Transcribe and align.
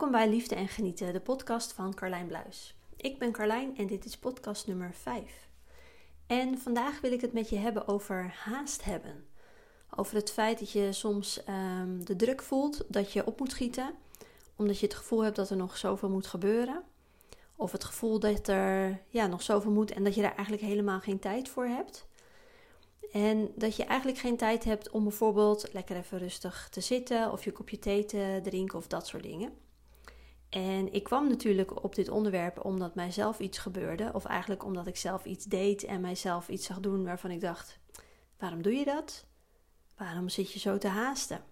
Welkom 0.00 0.18
bij 0.20 0.30
Liefde 0.30 0.54
en 0.54 0.68
Genieten, 0.68 1.12
de 1.12 1.20
podcast 1.20 1.72
van 1.72 1.94
Carlijn 1.94 2.26
Bluis. 2.26 2.74
Ik 2.96 3.18
ben 3.18 3.32
Carlijn 3.32 3.76
en 3.76 3.86
dit 3.86 4.04
is 4.04 4.18
podcast 4.18 4.66
nummer 4.66 4.94
5. 4.94 5.48
En 6.26 6.58
vandaag 6.58 7.00
wil 7.00 7.12
ik 7.12 7.20
het 7.20 7.32
met 7.32 7.48
je 7.48 7.56
hebben 7.56 7.88
over 7.88 8.34
haast 8.44 8.84
hebben. 8.84 9.26
Over 9.96 10.16
het 10.16 10.30
feit 10.30 10.58
dat 10.58 10.70
je 10.70 10.92
soms 10.92 11.40
um, 11.48 12.04
de 12.04 12.16
druk 12.16 12.42
voelt 12.42 12.84
dat 12.88 13.12
je 13.12 13.26
op 13.26 13.38
moet 13.38 13.50
schieten, 13.50 13.94
omdat 14.56 14.78
je 14.78 14.86
het 14.86 14.94
gevoel 14.94 15.24
hebt 15.24 15.36
dat 15.36 15.50
er 15.50 15.56
nog 15.56 15.76
zoveel 15.76 16.08
moet 16.08 16.26
gebeuren. 16.26 16.82
Of 17.56 17.72
het 17.72 17.84
gevoel 17.84 18.18
dat 18.18 18.48
er 18.48 19.02
ja, 19.08 19.26
nog 19.26 19.42
zoveel 19.42 19.72
moet 19.72 19.90
en 19.92 20.04
dat 20.04 20.14
je 20.14 20.22
daar 20.22 20.36
eigenlijk 20.36 20.66
helemaal 20.66 21.00
geen 21.00 21.18
tijd 21.18 21.48
voor 21.48 21.66
hebt. 21.66 22.06
En 23.12 23.52
dat 23.54 23.76
je 23.76 23.84
eigenlijk 23.84 24.18
geen 24.18 24.36
tijd 24.36 24.64
hebt 24.64 24.90
om 24.90 25.02
bijvoorbeeld 25.02 25.72
lekker 25.72 25.96
even 25.96 26.18
rustig 26.18 26.68
te 26.70 26.80
zitten 26.80 27.32
of 27.32 27.44
je 27.44 27.52
kopje 27.52 27.78
thee 27.78 28.04
te 28.04 28.40
drinken 28.42 28.78
of 28.78 28.86
dat 28.86 29.06
soort 29.06 29.22
dingen. 29.22 29.68
En 30.50 30.92
ik 30.92 31.04
kwam 31.04 31.28
natuurlijk 31.28 31.84
op 31.84 31.94
dit 31.94 32.08
onderwerp 32.08 32.64
omdat 32.64 32.94
mijzelf 32.94 33.38
iets 33.38 33.58
gebeurde, 33.58 34.10
of 34.12 34.24
eigenlijk 34.24 34.64
omdat 34.64 34.86
ik 34.86 34.96
zelf 34.96 35.24
iets 35.24 35.44
deed 35.44 35.84
en 35.84 36.00
mijzelf 36.00 36.48
iets 36.48 36.66
zag 36.66 36.80
doen 36.80 37.04
waarvan 37.04 37.30
ik 37.30 37.40
dacht: 37.40 37.78
waarom 38.38 38.62
doe 38.62 38.74
je 38.74 38.84
dat? 38.84 39.26
Waarom 39.96 40.28
zit 40.28 40.52
je 40.52 40.58
zo 40.58 40.78
te 40.78 40.88
haasten? 40.88 41.44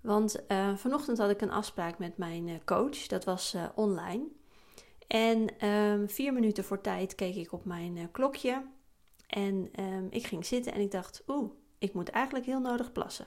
Want 0.00 0.42
uh, 0.48 0.76
vanochtend 0.76 1.18
had 1.18 1.30
ik 1.30 1.40
een 1.40 1.50
afspraak 1.50 1.98
met 1.98 2.16
mijn 2.16 2.46
uh, 2.46 2.56
coach, 2.64 3.06
dat 3.06 3.24
was 3.24 3.54
uh, 3.54 3.64
online. 3.74 4.28
En 5.06 5.68
um, 5.68 6.08
vier 6.08 6.32
minuten 6.32 6.64
voor 6.64 6.80
tijd 6.80 7.14
keek 7.14 7.34
ik 7.34 7.52
op 7.52 7.64
mijn 7.64 8.10
klokje 8.10 8.66
en 9.26 9.68
um, 9.80 10.06
ik 10.10 10.26
ging 10.26 10.46
zitten 10.46 10.72
en 10.72 10.80
ik 10.80 10.90
dacht: 10.90 11.22
oeh, 11.26 11.50
ik 11.78 11.94
moet 11.94 12.08
eigenlijk 12.08 12.46
heel 12.46 12.60
nodig 12.60 12.92
plassen. 12.92 13.26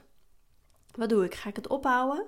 Wat 0.91 1.09
doe 1.09 1.25
ik? 1.25 1.35
Ga 1.35 1.49
ik 1.49 1.55
het 1.55 1.67
ophouden 1.67 2.25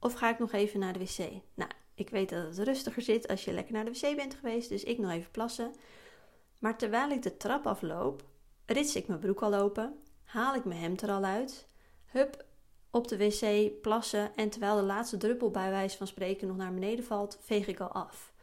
of 0.00 0.12
ga 0.12 0.30
ik 0.30 0.38
nog 0.38 0.52
even 0.52 0.80
naar 0.80 0.92
de 0.92 0.98
wc? 0.98 1.18
Nou, 1.54 1.70
ik 1.96 2.10
weet 2.10 2.28
dat 2.28 2.46
het 2.46 2.58
rustiger 2.58 3.02
zit 3.02 3.28
als 3.28 3.44
je 3.44 3.52
lekker 3.52 3.72
naar 3.72 3.84
de 3.84 3.90
wc 3.90 4.16
bent 4.16 4.34
geweest, 4.34 4.68
dus 4.68 4.84
ik 4.84 4.98
nog 4.98 5.10
even 5.10 5.30
plassen. 5.30 5.74
Maar 6.58 6.78
terwijl 6.78 7.10
ik 7.10 7.22
de 7.22 7.36
trap 7.36 7.66
afloop, 7.66 8.24
rits 8.66 8.96
ik 8.96 9.06
mijn 9.06 9.20
broek 9.20 9.42
al 9.42 9.54
open, 9.54 9.98
haal 10.24 10.54
ik 10.54 10.64
mijn 10.64 10.80
hemd 10.80 11.02
er 11.02 11.10
al 11.10 11.24
uit, 11.24 11.68
hup, 12.06 12.44
op 12.90 13.08
de 13.08 13.16
wc 13.16 13.70
plassen 13.82 14.36
en 14.36 14.50
terwijl 14.50 14.76
de 14.76 14.82
laatste 14.82 15.16
druppel 15.16 15.50
bij 15.50 15.70
wijze 15.70 15.96
van 15.96 16.06
spreken 16.06 16.48
nog 16.48 16.56
naar 16.56 16.74
beneden 16.74 17.04
valt, 17.04 17.38
veeg 17.40 17.66
ik 17.66 17.80
al 17.80 17.92
af. 17.92 18.34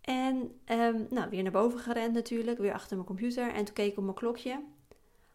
En 0.00 0.60
um, 0.66 1.06
nou, 1.10 1.30
weer 1.30 1.42
naar 1.42 1.52
boven 1.52 1.78
gerend 1.78 2.14
natuurlijk, 2.14 2.58
weer 2.58 2.72
achter 2.72 2.96
mijn 2.96 3.08
computer 3.08 3.52
en 3.52 3.64
toen 3.64 3.74
keek 3.74 3.90
ik 3.90 3.98
op 3.98 4.04
mijn 4.04 4.16
klokje. 4.16 4.64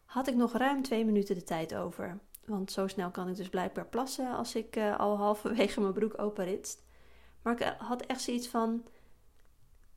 Had 0.04 0.26
ik 0.26 0.34
nog 0.34 0.52
ruim 0.52 0.82
twee 0.82 1.04
minuten 1.04 1.34
de 1.34 1.42
tijd 1.42 1.74
over. 1.74 2.18
Want 2.44 2.72
zo 2.72 2.86
snel 2.86 3.10
kan 3.10 3.28
ik 3.28 3.36
dus 3.36 3.48
blijkbaar 3.48 3.86
plassen 3.86 4.36
als 4.36 4.54
ik 4.54 4.76
uh, 4.76 4.98
al 4.98 5.16
halverwege 5.16 5.80
mijn 5.80 5.92
broek 5.92 6.20
openritst. 6.20 6.85
Maar 7.46 7.54
ik 7.54 7.60
eh, 7.60 7.70
had 7.78 8.02
echt 8.02 8.22
zoiets 8.22 8.48
van: 8.48 8.84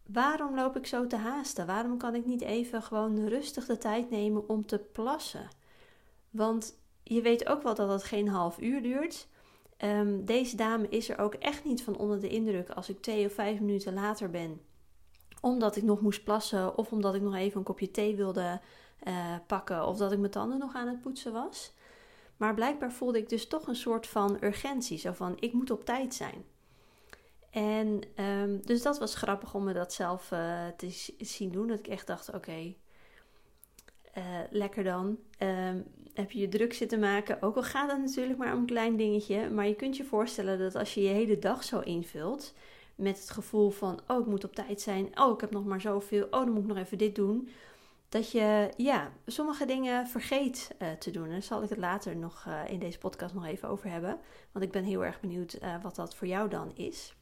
waarom 0.05 0.55
loop 0.55 0.75
ik 0.75 0.85
zo 0.85 1.07
te 1.07 1.15
haasten? 1.15 1.65
Waarom 1.65 1.97
kan 1.97 2.15
ik 2.15 2.25
niet 2.25 2.41
even 2.41 2.83
gewoon 2.83 3.27
rustig 3.27 3.65
de 3.65 3.77
tijd 3.77 4.09
nemen 4.09 4.49
om 4.49 4.65
te 4.65 4.77
plassen? 4.77 5.47
Want 6.29 6.79
je 7.03 7.21
weet 7.21 7.47
ook 7.47 7.63
wel 7.63 7.75
dat 7.75 7.89
het 7.89 8.03
geen 8.03 8.27
half 8.27 8.61
uur 8.61 8.81
duurt. 8.81 9.27
Um, 9.77 10.25
deze 10.25 10.55
dame 10.55 10.89
is 10.89 11.09
er 11.09 11.17
ook 11.19 11.33
echt 11.33 11.63
niet 11.63 11.83
van 11.83 11.97
onder 11.97 12.19
de 12.19 12.29
indruk 12.29 12.69
als 12.69 12.89
ik 12.89 13.01
twee 13.01 13.25
of 13.25 13.33
vijf 13.33 13.59
minuten 13.59 13.93
later 13.93 14.29
ben. 14.29 14.61
Omdat 15.41 15.75
ik 15.75 15.83
nog 15.83 16.01
moest 16.01 16.23
plassen 16.23 16.77
of 16.77 16.91
omdat 16.91 17.15
ik 17.15 17.21
nog 17.21 17.35
even 17.35 17.57
een 17.57 17.63
kopje 17.63 17.91
thee 17.91 18.15
wilde 18.15 18.61
uh, 19.07 19.35
pakken 19.47 19.85
of 19.87 19.97
dat 19.97 20.11
ik 20.11 20.19
mijn 20.19 20.31
tanden 20.31 20.59
nog 20.59 20.75
aan 20.75 20.87
het 20.87 21.01
poetsen 21.01 21.33
was. 21.33 21.73
Maar 22.37 22.53
blijkbaar 22.53 22.91
voelde 22.91 23.17
ik 23.17 23.29
dus 23.29 23.47
toch 23.47 23.67
een 23.67 23.75
soort 23.75 24.07
van 24.07 24.37
urgentie. 24.41 24.97
Zo 24.97 25.11
van, 25.11 25.37
ik 25.39 25.53
moet 25.53 25.71
op 25.71 25.85
tijd 25.85 26.13
zijn. 26.13 26.45
En 27.49 28.01
um, 28.15 28.65
dus 28.65 28.81
dat 28.81 28.99
was 28.99 29.15
grappig 29.15 29.53
om 29.53 29.63
me 29.63 29.73
dat 29.73 29.93
zelf 29.93 30.31
uh, 30.31 30.67
te 30.77 31.13
zien 31.17 31.51
doen. 31.51 31.67
Dat 31.67 31.79
ik 31.79 31.87
echt 31.87 32.07
dacht, 32.07 32.33
oké, 32.33 32.73
uh, 34.17 34.23
lekker 34.49 34.83
dan. 34.83 35.17
Um, 35.39 35.85
heb 36.13 36.31
je 36.31 36.39
je 36.39 36.49
druk 36.49 36.73
zitten 36.73 36.99
maken. 36.99 37.41
Ook 37.41 37.55
al 37.55 37.63
gaat 37.63 37.91
het 37.91 37.99
natuurlijk 37.99 38.37
maar 38.37 38.53
om 38.53 38.59
een 38.59 38.65
klein 38.65 38.95
dingetje. 38.95 39.49
Maar 39.49 39.67
je 39.67 39.75
kunt 39.75 39.97
je 39.97 40.03
voorstellen 40.03 40.59
dat 40.59 40.75
als 40.75 40.93
je 40.93 41.01
je 41.01 41.07
hele 41.07 41.39
dag 41.39 41.63
zo 41.63 41.79
invult. 41.79 42.53
Met 42.95 43.19
het 43.19 43.29
gevoel 43.29 43.69
van, 43.69 43.99
oh 44.07 44.19
ik 44.19 44.25
moet 44.25 44.43
op 44.43 44.55
tijd 44.55 44.81
zijn. 44.81 45.19
Oh 45.19 45.33
ik 45.33 45.41
heb 45.41 45.51
nog 45.51 45.65
maar 45.65 45.81
zoveel. 45.81 46.23
Oh 46.23 46.31
dan 46.31 46.51
moet 46.51 46.61
ik 46.61 46.67
nog 46.67 46.77
even 46.77 46.97
dit 46.97 47.15
doen 47.15 47.49
dat 48.09 48.31
je 48.31 48.69
ja, 48.77 49.11
sommige 49.25 49.65
dingen 49.65 50.07
vergeet 50.07 50.75
uh, 50.81 50.91
te 50.91 51.11
doen. 51.11 51.29
Daar 51.29 51.43
zal 51.43 51.63
ik 51.63 51.69
het 51.69 51.77
later 51.77 52.15
nog 52.15 52.45
in 52.67 52.79
deze 52.79 52.97
podcast 52.97 53.33
nog 53.33 53.45
even 53.45 53.69
over 53.69 53.89
hebben. 53.89 54.19
Want 54.51 54.65
ik 54.65 54.71
ben 54.71 54.83
heel 54.83 55.05
erg 55.05 55.19
benieuwd 55.19 55.59
wat 55.81 55.95
dat 55.95 56.15
voor 56.15 56.27
jou 56.27 56.49
dan 56.49 56.71
is. 56.75 57.13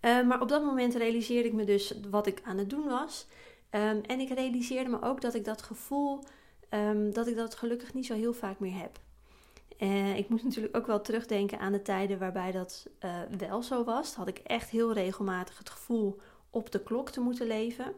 Maar 0.00 0.40
op 0.40 0.48
dat 0.48 0.62
moment 0.62 0.94
realiseerde 0.94 1.48
ik 1.48 1.54
me 1.54 1.64
dus 1.64 1.94
wat 2.10 2.26
ik 2.26 2.40
aan 2.44 2.58
het 2.58 2.70
doen 2.70 2.84
was. 2.84 3.26
Um, 3.70 4.00
en 4.00 4.20
ik 4.20 4.28
realiseerde 4.28 4.90
me 4.90 5.02
ook 5.02 5.20
dat 5.20 5.34
ik 5.34 5.44
dat 5.44 5.62
gevoel, 5.62 6.24
um, 6.70 7.12
dat 7.12 7.26
ik 7.26 7.36
dat 7.36 7.54
gelukkig 7.54 7.94
niet 7.94 8.06
zo 8.06 8.14
heel 8.14 8.32
vaak 8.32 8.58
meer 8.58 8.78
heb. 8.78 8.98
ik 10.16 10.28
moest 10.28 10.44
natuurlijk 10.44 10.76
ook 10.76 10.86
wel 10.86 11.00
terugdenken 11.00 11.58
aan 11.58 11.72
de 11.72 11.82
tijden 11.82 12.18
waarbij 12.18 12.52
dat 12.52 12.86
wel 13.38 13.62
zo 13.62 13.84
was. 13.84 14.14
had 14.14 14.28
ik 14.28 14.38
echt 14.38 14.70
heel 14.70 14.92
regelmatig 14.92 15.58
het 15.58 15.70
gevoel 15.70 16.20
op 16.50 16.70
de 16.70 16.82
klok 16.82 17.10
te 17.10 17.20
moeten 17.20 17.46
leven 17.46 17.94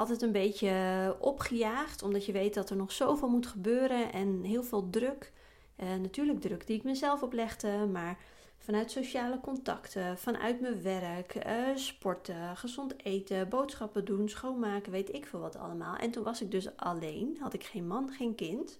altijd 0.00 0.22
een 0.22 0.32
beetje 0.32 1.16
opgejaagd, 1.18 2.02
omdat 2.02 2.26
je 2.26 2.32
weet 2.32 2.54
dat 2.54 2.70
er 2.70 2.76
nog 2.76 2.92
zoveel 2.92 3.28
moet 3.28 3.46
gebeuren 3.46 4.12
en 4.12 4.42
heel 4.42 4.62
veel 4.62 4.90
druk. 4.90 5.32
Natuurlijk 6.00 6.40
druk 6.40 6.66
die 6.66 6.76
ik 6.76 6.82
mezelf 6.82 7.22
oplegde, 7.22 7.86
maar 7.92 8.18
vanuit 8.70 8.90
sociale 8.90 9.40
contacten, 9.40 10.18
vanuit 10.18 10.60
mijn 10.60 10.82
werk, 10.82 11.46
uh, 11.46 11.76
sporten, 11.76 12.56
gezond 12.56 13.04
eten, 13.04 13.48
boodschappen 13.48 14.04
doen, 14.04 14.28
schoonmaken, 14.28 14.92
weet 14.92 15.14
ik 15.14 15.26
veel 15.26 15.40
wat 15.40 15.56
allemaal. 15.56 15.96
En 15.96 16.10
toen 16.10 16.24
was 16.24 16.42
ik 16.42 16.50
dus 16.50 16.76
alleen, 16.76 17.36
had 17.40 17.54
ik 17.54 17.64
geen 17.64 17.86
man, 17.86 18.10
geen 18.10 18.34
kind. 18.34 18.78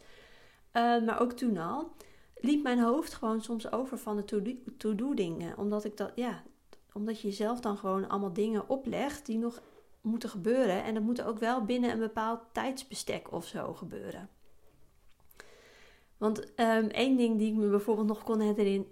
Uh, 0.73 1.05
maar 1.05 1.21
ook 1.21 1.33
toen 1.33 1.57
al 1.57 1.93
liep 2.35 2.63
mijn 2.63 2.79
hoofd 2.81 3.15
gewoon 3.15 3.43
soms 3.43 3.73
over 3.73 3.99
van 3.99 4.17
de 4.17 4.57
to-do 4.77 5.15
dingen, 5.15 5.59
omdat 5.59 5.85
ik 5.85 5.97
dat, 5.97 6.13
ja, 6.15 6.43
omdat 6.93 7.21
je 7.21 7.29
jezelf 7.29 7.61
dan 7.61 7.77
gewoon 7.77 8.09
allemaal 8.09 8.33
dingen 8.33 8.69
oplegt 8.69 9.27
die 9.27 9.39
nog 9.39 9.63
moeten 10.01 10.29
gebeuren. 10.29 10.85
En 10.85 10.95
dat 10.95 11.03
moet 11.03 11.23
ook 11.23 11.39
wel 11.39 11.65
binnen 11.65 11.91
een 11.91 11.99
bepaald 11.99 12.41
tijdsbestek 12.53 13.33
of 13.33 13.47
zo 13.47 13.75
gebeuren. 13.75 14.29
Want 16.21 16.39
um, 16.39 16.89
één 16.89 17.17
ding 17.17 17.39
die 17.39 17.53
ik 17.53 17.59
me 17.59 17.69
bijvoorbeeld 17.69 18.07
nog 18.07 18.23
kon 18.23 18.41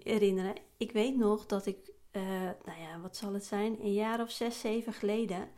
herinneren. 0.03 0.55
Ik 0.77 0.91
weet 0.91 1.17
nog 1.17 1.45
dat 1.45 1.65
ik, 1.65 1.77
uh, 2.11 2.23
nou 2.65 2.79
ja, 2.79 2.99
wat 3.01 3.17
zal 3.17 3.33
het 3.33 3.45
zijn, 3.45 3.77
een 3.81 3.93
jaar 3.93 4.21
of 4.21 4.31
zes, 4.31 4.59
zeven 4.59 4.93
geleden. 4.93 5.49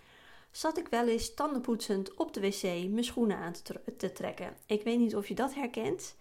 Zat 0.52 0.78
ik 0.78 0.88
wel 0.88 1.08
eens 1.08 1.34
tandenpoetsend 1.34 2.14
op 2.14 2.34
de 2.34 2.40
wc 2.40 2.62
mijn 2.64 3.04
schoenen 3.04 3.38
aan 3.38 3.54
te, 3.98 4.12
trekken. 4.12 4.56
Ik 4.66 4.84
weet 4.84 5.00
niet 5.00 5.16
of 5.16 5.28
je 5.28 5.36
dat 5.36 5.54
herkent. 5.54 6.16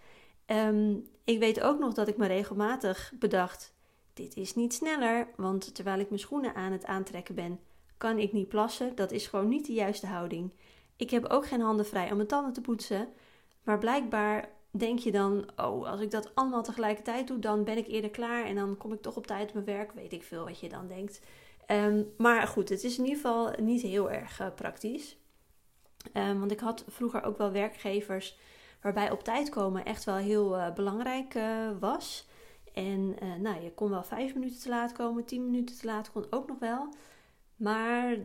Um, 0.47 1.07
ik 1.25 1.39
weet 1.39 1.61
ook 1.61 1.79
nog 1.79 1.95
dat 1.95 2.09
ik 2.09 2.17
me 2.17 2.27
regelmatig 2.27 3.13
bedacht: 3.19 3.75
dit 4.15 4.37
is 4.37 4.55
niet 4.55 4.75
sneller. 4.75 5.29
Want 5.37 5.75
terwijl 5.75 6.01
ik 6.01 6.09
mijn 6.09 6.21
schoenen 6.21 6.55
aan 6.55 6.73
het 6.73 6.85
aantrekken 6.85 7.35
ben, 7.35 7.61
kan 7.97 8.19
ik 8.19 8.33
niet 8.33 8.49
plassen. 8.49 8.95
Dat 8.95 9.13
is 9.13 9.27
gewoon 9.27 9.49
niet 9.49 9.67
de 9.67 9.73
juiste 9.73 10.07
houding. 10.07 10.51
Ik 10.97 11.11
heb 11.11 11.25
ook 11.25 11.47
geen 11.47 11.61
handen 11.61 11.87
vrij 11.87 12.11
om 12.11 12.17
mijn 12.17 12.29
tanden 12.29 12.53
te 12.53 12.61
poetsen. 12.61 13.09
Maar 13.63 13.79
blijkbaar 13.79 14.59
denk 14.71 14.99
je 14.99 15.11
dan, 15.11 15.45
oh, 15.57 15.91
als 15.91 16.01
ik 16.01 16.11
dat 16.11 16.35
allemaal 16.35 16.63
tegelijkertijd 16.63 17.27
doe, 17.27 17.39
dan 17.39 17.65
ben 17.65 17.77
ik 17.77 17.87
eerder 17.87 18.11
klaar 18.11 18.45
en 18.45 18.55
dan 18.55 18.77
kom 18.77 18.93
ik 18.93 19.03
toch 19.03 19.17
op 19.17 19.27
tijd 19.27 19.49
op 19.49 19.55
mijn 19.55 19.67
werk. 19.67 19.93
Weet 19.93 20.13
ik 20.13 20.23
veel 20.23 20.45
wat 20.45 20.61
je 20.61 20.69
dan 20.69 20.89
denkt. 20.89 21.21
Um, 21.67 22.13
maar 22.17 22.47
goed, 22.47 22.69
het 22.69 22.85
is 22.85 22.99
in 22.99 23.05
ieder 23.05 23.21
geval 23.21 23.53
niet 23.61 23.83
heel 23.83 24.11
erg 24.11 24.41
uh, 24.41 24.47
praktisch. 24.55 25.17
Um, 26.15 26.39
want 26.39 26.51
ik 26.51 26.61
had 26.61 26.85
vroeger 26.89 27.23
ook 27.23 27.39
wel 27.39 27.51
werkgevers 27.51 28.39
waarbij 28.83 29.11
op 29.11 29.23
tijd 29.23 29.49
komen 29.49 29.85
echt 29.85 30.05
wel 30.05 30.17
heel 30.17 30.57
uh, 30.57 30.73
belangrijk 30.73 31.35
uh, 31.35 31.71
was. 31.81 32.29
En 32.73 33.15
nou, 33.41 33.63
je 33.63 33.73
kon 33.75 33.91
wel 33.91 34.03
vijf 34.03 34.35
minuten 34.35 34.61
te 34.61 34.69
laat 34.69 34.93
komen, 34.93 35.25
tien 35.25 35.45
minuten 35.45 35.79
te 35.79 35.87
laat 35.87 36.13
kon 36.13 36.27
ook 36.31 36.49
nog 36.49 36.59
wel. 36.59 36.95
Maar 37.57 38.17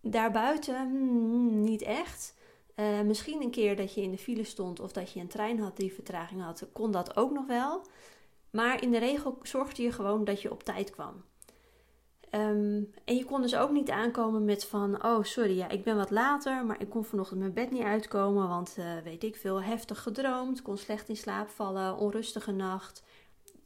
daarbuiten 0.00 0.88
hmm, 0.88 1.60
niet 1.60 1.82
echt. 1.82 2.37
Uh, 2.80 3.00
misschien 3.00 3.42
een 3.42 3.50
keer 3.50 3.76
dat 3.76 3.94
je 3.94 4.02
in 4.02 4.10
de 4.10 4.18
file 4.18 4.44
stond 4.44 4.80
of 4.80 4.92
dat 4.92 5.12
je 5.12 5.20
een 5.20 5.28
trein 5.28 5.60
had 5.60 5.76
die 5.76 5.92
vertraging 5.92 6.42
had, 6.42 6.66
kon 6.72 6.90
dat 6.90 7.16
ook 7.16 7.30
nog 7.30 7.46
wel. 7.46 7.82
Maar 8.50 8.82
in 8.82 8.90
de 8.90 8.98
regel 8.98 9.38
zorgde 9.42 9.82
je 9.82 9.92
gewoon 9.92 10.24
dat 10.24 10.42
je 10.42 10.50
op 10.50 10.62
tijd 10.62 10.90
kwam. 10.90 11.24
Um, 12.30 12.90
en 13.04 13.16
je 13.16 13.24
kon 13.24 13.42
dus 13.42 13.56
ook 13.56 13.70
niet 13.70 13.90
aankomen 13.90 14.44
met 14.44 14.64
van, 14.64 15.04
oh 15.04 15.22
sorry, 15.22 15.56
ja, 15.56 15.68
ik 15.68 15.84
ben 15.84 15.96
wat 15.96 16.10
later, 16.10 16.64
maar 16.64 16.80
ik 16.80 16.88
kon 16.88 17.04
vanochtend 17.04 17.40
mijn 17.40 17.52
bed 17.52 17.70
niet 17.70 17.82
uitkomen, 17.82 18.48
want 18.48 18.76
uh, 18.78 18.98
weet 19.04 19.24
ik 19.24 19.36
veel, 19.36 19.62
heftig 19.62 20.02
gedroomd, 20.02 20.62
kon 20.62 20.76
slecht 20.76 21.08
in 21.08 21.16
slaap 21.16 21.48
vallen, 21.48 21.96
onrustige 21.96 22.52
nacht. 22.52 23.02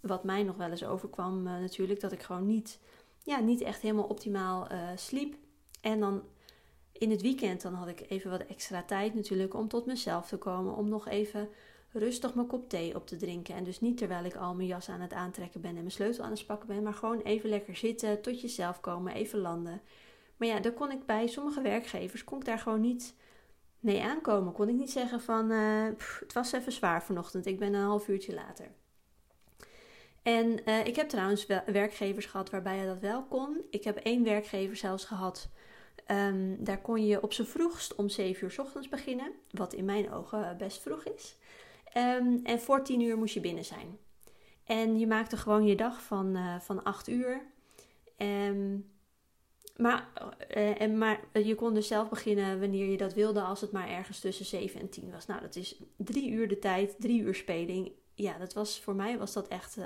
Wat 0.00 0.24
mij 0.24 0.42
nog 0.42 0.56
wel 0.56 0.70
eens 0.70 0.84
overkwam 0.84 1.46
uh, 1.46 1.52
natuurlijk, 1.52 2.00
dat 2.00 2.12
ik 2.12 2.22
gewoon 2.22 2.46
niet 2.46 2.78
ja, 3.24 3.40
niet 3.40 3.60
echt 3.60 3.80
helemaal 3.80 4.04
optimaal 4.04 4.66
sliep. 4.96 5.34
En 5.80 6.00
dan 6.00 6.22
in 7.02 7.10
het 7.10 7.22
weekend 7.22 7.62
dan 7.62 7.74
had 7.74 7.88
ik 7.88 8.04
even 8.08 8.30
wat 8.30 8.46
extra 8.46 8.82
tijd 8.82 9.14
natuurlijk 9.14 9.54
om 9.54 9.68
tot 9.68 9.86
mezelf 9.86 10.28
te 10.28 10.36
komen. 10.36 10.76
Om 10.76 10.88
nog 10.88 11.08
even 11.08 11.48
rustig 11.92 12.34
mijn 12.34 12.46
kop 12.46 12.68
thee 12.68 12.94
op 12.94 13.06
te 13.06 13.16
drinken. 13.16 13.54
En 13.54 13.64
dus 13.64 13.80
niet 13.80 13.96
terwijl 13.96 14.24
ik 14.24 14.34
al 14.34 14.54
mijn 14.54 14.68
jas 14.68 14.88
aan 14.88 15.00
het 15.00 15.12
aantrekken 15.12 15.60
ben 15.60 15.70
en 15.70 15.76
mijn 15.76 15.90
sleutel 15.90 16.24
aan 16.24 16.30
het 16.30 16.46
pakken 16.46 16.68
ben, 16.68 16.82
maar 16.82 16.94
gewoon 16.94 17.20
even 17.20 17.48
lekker 17.48 17.76
zitten, 17.76 18.22
tot 18.22 18.40
jezelf 18.40 18.80
komen, 18.80 19.14
even 19.14 19.38
landen. 19.38 19.80
Maar 20.36 20.48
ja, 20.48 20.60
daar 20.60 20.72
kon 20.72 20.90
ik 20.90 21.06
bij 21.06 21.26
sommige 21.26 21.60
werkgevers, 21.60 22.24
kon 22.24 22.38
ik 22.38 22.44
daar 22.44 22.58
gewoon 22.58 22.80
niet 22.80 23.14
mee 23.80 24.02
aankomen. 24.02 24.52
Kon 24.52 24.68
ik 24.68 24.74
niet 24.74 24.90
zeggen 24.90 25.20
van, 25.20 25.50
uh, 25.50 25.84
het 26.20 26.32
was 26.32 26.52
even 26.52 26.72
zwaar 26.72 27.02
vanochtend, 27.04 27.46
ik 27.46 27.58
ben 27.58 27.74
een 27.74 27.84
half 27.84 28.08
uurtje 28.08 28.34
later. 28.34 28.66
En 30.22 30.60
uh, 30.68 30.86
ik 30.86 30.96
heb 30.96 31.08
trouwens 31.08 31.46
werkgevers 31.66 32.26
gehad 32.26 32.50
waarbij 32.50 32.76
je 32.76 32.86
dat 32.86 33.00
wel 33.00 33.24
kon. 33.24 33.60
Ik 33.70 33.84
heb 33.84 33.96
één 33.96 34.24
werkgever 34.24 34.76
zelfs 34.76 35.04
gehad. 35.04 35.50
Um, 36.10 36.64
daar 36.64 36.80
kon 36.80 37.06
je 37.06 37.22
op 37.22 37.32
z'n 37.32 37.42
vroegst 37.42 37.94
om 37.94 38.08
7 38.08 38.44
uur 38.44 38.50
s 38.50 38.58
ochtends 38.58 38.88
beginnen. 38.88 39.32
Wat 39.50 39.72
in 39.72 39.84
mijn 39.84 40.12
ogen 40.12 40.56
best 40.58 40.82
vroeg 40.82 41.04
is. 41.04 41.36
Um, 41.96 42.40
en 42.44 42.60
voor 42.60 42.84
10 42.84 43.00
uur 43.00 43.16
moest 43.18 43.34
je 43.34 43.40
binnen 43.40 43.64
zijn. 43.64 43.98
En 44.64 44.98
je 44.98 45.06
maakte 45.06 45.36
gewoon 45.36 45.66
je 45.66 45.76
dag 45.76 46.02
van, 46.02 46.36
uh, 46.36 46.60
van 46.60 46.82
8 46.82 47.08
uur. 47.08 47.42
Um, 48.16 48.90
maar, 49.76 50.08
uh, 50.56 50.80
en, 50.80 50.98
maar 50.98 51.20
je 51.32 51.54
kon 51.54 51.74
dus 51.74 51.86
zelf 51.86 52.08
beginnen 52.08 52.60
wanneer 52.60 52.90
je 52.90 52.96
dat 52.96 53.14
wilde, 53.14 53.40
als 53.40 53.60
het 53.60 53.72
maar 53.72 53.88
ergens 53.88 54.20
tussen 54.20 54.46
7 54.46 54.80
en 54.80 54.88
10 54.88 55.10
was. 55.10 55.26
Nou, 55.26 55.40
dat 55.40 55.56
is 55.56 55.76
drie 55.96 56.30
uur 56.30 56.48
de 56.48 56.58
tijd, 56.58 56.94
drie 56.98 57.20
uur 57.20 57.34
speling 57.34 57.92
ja, 58.14 58.38
dat 58.38 58.52
was, 58.52 58.80
voor 58.80 58.94
mij 58.94 59.18
was 59.18 59.32
dat 59.32 59.48
echt 59.48 59.78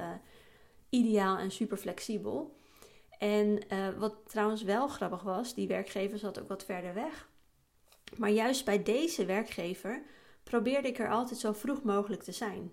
ideaal 0.88 1.38
en 1.38 1.50
super 1.50 1.76
flexibel. 1.76 2.56
En 3.18 3.60
uh, 3.72 3.88
wat 3.98 4.16
trouwens 4.26 4.62
wel 4.62 4.88
grappig 4.88 5.22
was, 5.22 5.54
die 5.54 5.68
werkgever 5.68 6.18
zat 6.18 6.40
ook 6.40 6.48
wat 6.48 6.64
verder 6.64 6.94
weg. 6.94 7.28
Maar 8.16 8.30
juist 8.30 8.64
bij 8.64 8.82
deze 8.82 9.24
werkgever 9.24 10.02
probeerde 10.42 10.88
ik 10.88 10.98
er 10.98 11.10
altijd 11.10 11.38
zo 11.38 11.52
vroeg 11.52 11.82
mogelijk 11.82 12.22
te 12.22 12.32
zijn. 12.32 12.72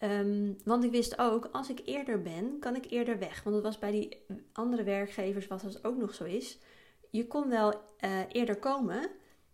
Um, 0.00 0.56
want 0.64 0.84
ik 0.84 0.90
wist 0.90 1.18
ook, 1.18 1.48
als 1.52 1.68
ik 1.68 1.80
eerder 1.84 2.22
ben, 2.22 2.58
kan 2.58 2.76
ik 2.76 2.90
eerder 2.90 3.18
weg. 3.18 3.42
Want 3.42 3.54
dat 3.54 3.64
was 3.64 3.78
bij 3.78 3.90
die 3.90 4.26
andere 4.52 4.82
werkgevers, 4.82 5.46
wat 5.46 5.60
dat 5.60 5.84
ook 5.84 5.96
nog 5.96 6.14
zo 6.14 6.24
is. 6.24 6.58
Je 7.10 7.26
kon 7.26 7.48
wel 7.48 7.74
uh, 8.00 8.20
eerder 8.28 8.58
komen, 8.58 9.10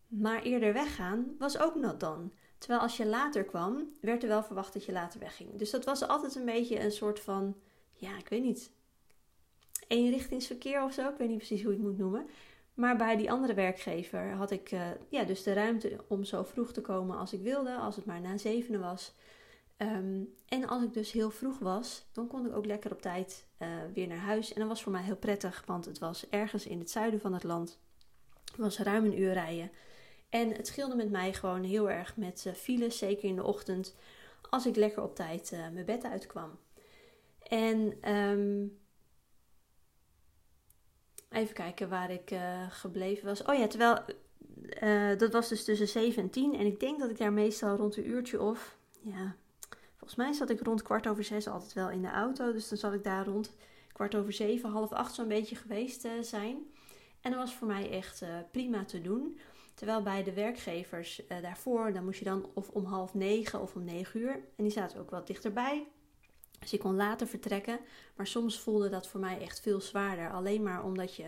maar 0.07 0.43
eerder 0.43 0.73
weggaan 0.73 1.35
was 1.39 1.59
ook 1.59 1.75
not 1.75 2.01
dan. 2.01 2.33
Terwijl 2.59 2.81
als 2.81 2.97
je 2.97 3.07
later 3.07 3.45
kwam, 3.45 3.93
werd 4.01 4.23
er 4.23 4.29
wel 4.29 4.43
verwacht 4.43 4.73
dat 4.73 4.85
je 4.85 4.93
later 4.93 5.21
wegging. 5.21 5.57
Dus 5.57 5.71
dat 5.71 5.85
was 5.85 6.09
altijd 6.09 6.35
een 6.35 6.45
beetje 6.45 6.81
een 6.81 6.93
soort 6.93 7.21
van, 7.21 7.57
ja, 7.93 8.19
ik 8.19 8.29
weet 8.29 8.43
niet, 8.43 8.71
eenrichtingsverkeer 9.89 10.83
of 10.83 10.93
zo. 10.93 11.09
Ik 11.09 11.17
weet 11.19 11.29
niet 11.29 11.37
precies 11.37 11.63
hoe 11.63 11.73
je 11.73 11.79
het 11.79 11.87
moet 11.87 11.99
noemen. 11.99 12.27
Maar 12.75 12.97
bij 12.97 13.17
die 13.17 13.31
andere 13.31 13.55
werkgever 13.55 14.33
had 14.33 14.51
ik 14.51 14.73
uh, 14.73 14.87
ja, 15.09 15.25
dus 15.25 15.43
de 15.43 15.53
ruimte 15.53 15.99
om 16.09 16.25
zo 16.25 16.43
vroeg 16.43 16.73
te 16.73 16.81
komen 16.81 17.19
als 17.19 17.33
ik 17.33 17.43
wilde, 17.43 17.75
als 17.75 17.97
het 17.97 18.05
maar 18.05 18.21
na 18.21 18.37
zevenen 18.37 18.81
was. 18.81 19.15
Um, 19.79 20.35
en 20.49 20.69
als 20.69 20.83
ik 20.83 20.93
dus 20.93 21.13
heel 21.13 21.31
vroeg 21.31 21.59
was, 21.59 22.07
dan 22.13 22.27
kon 22.27 22.47
ik 22.47 22.57
ook 22.57 22.67
lekker 22.67 22.93
op 22.93 23.03
tijd 23.03 23.47
uh, 23.59 23.69
weer 23.95 24.07
naar 24.07 24.17
huis. 24.17 24.53
En 24.53 24.61
dat 24.61 24.69
was 24.69 24.83
voor 24.83 24.93
mij 24.93 25.03
heel 25.03 25.17
prettig, 25.17 25.63
want 25.67 25.85
het 25.85 25.99
was 25.99 26.29
ergens 26.29 26.67
in 26.67 26.79
het 26.79 26.91
zuiden 26.91 27.21
van 27.21 27.33
het 27.33 27.45
land. 27.45 27.79
Het 28.45 28.57
was 28.57 28.79
ruim 28.79 29.05
een 29.05 29.21
uur 29.21 29.33
rijden. 29.33 29.71
En 30.29 30.53
het 30.53 30.67
scheelde 30.67 30.95
met 30.95 31.11
mij 31.11 31.33
gewoon 31.33 31.63
heel 31.63 31.91
erg 31.91 32.17
met 32.17 32.45
uh, 32.47 32.53
files, 32.53 32.99
zeker 32.99 33.29
in 33.29 33.37
de 33.37 33.45
ochtend, 33.45 33.97
als 34.51 34.67
ik 34.67 34.77
lekker 34.77 35.03
op 35.03 35.15
tijd 35.15 35.51
mijn 35.73 35.85
bed 35.85 36.05
uitkwam. 36.05 36.59
En 37.43 38.11
um, 38.15 38.79
even 41.35 41.55
kijken 41.55 41.89
waar 41.89 42.11
ik 42.11 42.31
uh, 42.31 42.71
gebleven 42.71 43.27
was. 43.27 43.43
Oh 43.43 43.55
ja, 43.55 43.67
terwijl 43.67 43.99
dat 45.19 45.33
was 45.33 45.49
dus 45.49 45.65
tussen 45.65 45.89
7 45.89 46.23
en 46.23 46.31
10. 46.31 46.55
En 46.55 46.67
ik 46.67 46.81
denk 46.81 46.99
dat 47.01 47.11
ik 47.11 47.19
daar 47.19 47.33
meestal 47.33 47.77
rond 47.77 47.97
een 47.97 48.09
uurtje 48.09 48.43
of, 48.43 48.77
ja, 49.01 49.37
volgens 49.97 50.15
mij 50.15 50.33
zat 50.33 50.51
ik 50.51 50.61
rond 50.61 50.83
kwart 50.83 51.07
over 51.07 51.25
zes 51.25 51.49
altijd 51.49 51.73
wel 51.73 51.91
in 51.91 52.03
de 52.03 52.11
auto. 52.11 52.53
Dus 52.53 52.69
dan 52.69 52.79
zat 52.79 52.93
ik 52.93 53.05
daar 53.05 53.27
rond 53.27 53.53
kwart 53.93 54.15
over 54.15 54.33
zeven, 54.33 54.71
half 54.71 54.93
acht 54.93 55.15
zo'n 55.15 55.29
beetje 55.29 55.57
geweest 55.57 56.09
zijn. 56.21 56.57
En 57.21 57.31
dat 57.31 57.41
was 57.41 57.55
voor 57.55 57.67
mij 57.67 57.91
echt 57.91 58.25
prima 58.51 58.85
te 58.85 59.01
doen. 59.01 59.39
Terwijl 59.75 60.03
bij 60.03 60.23
de 60.23 60.33
werkgevers 60.33 61.23
daarvoor, 61.41 61.93
dan 61.93 62.05
moest 62.05 62.19
je 62.19 62.25
dan 62.25 62.51
of 62.55 62.69
om 62.69 62.85
half 62.85 63.15
negen 63.15 63.61
of 63.61 63.75
om 63.75 63.85
negen 63.85 64.21
uur. 64.21 64.33
En 64.33 64.65
die 64.65 64.71
zaten 64.71 65.01
ook 65.01 65.11
wat 65.11 65.27
dichterbij. 65.27 65.87
Dus 66.65 66.73
ik 66.73 66.81
kon 66.81 66.97
later 66.97 67.27
vertrekken. 67.27 67.79
Maar 68.17 68.27
soms 68.27 68.61
voelde 68.61 68.89
dat 68.89 69.07
voor 69.07 69.21
mij 69.21 69.41
echt 69.41 69.61
veel 69.61 69.81
zwaarder. 69.81 70.31
Alleen 70.31 70.63
maar 70.63 70.85
omdat 70.85 71.17
je 71.17 71.27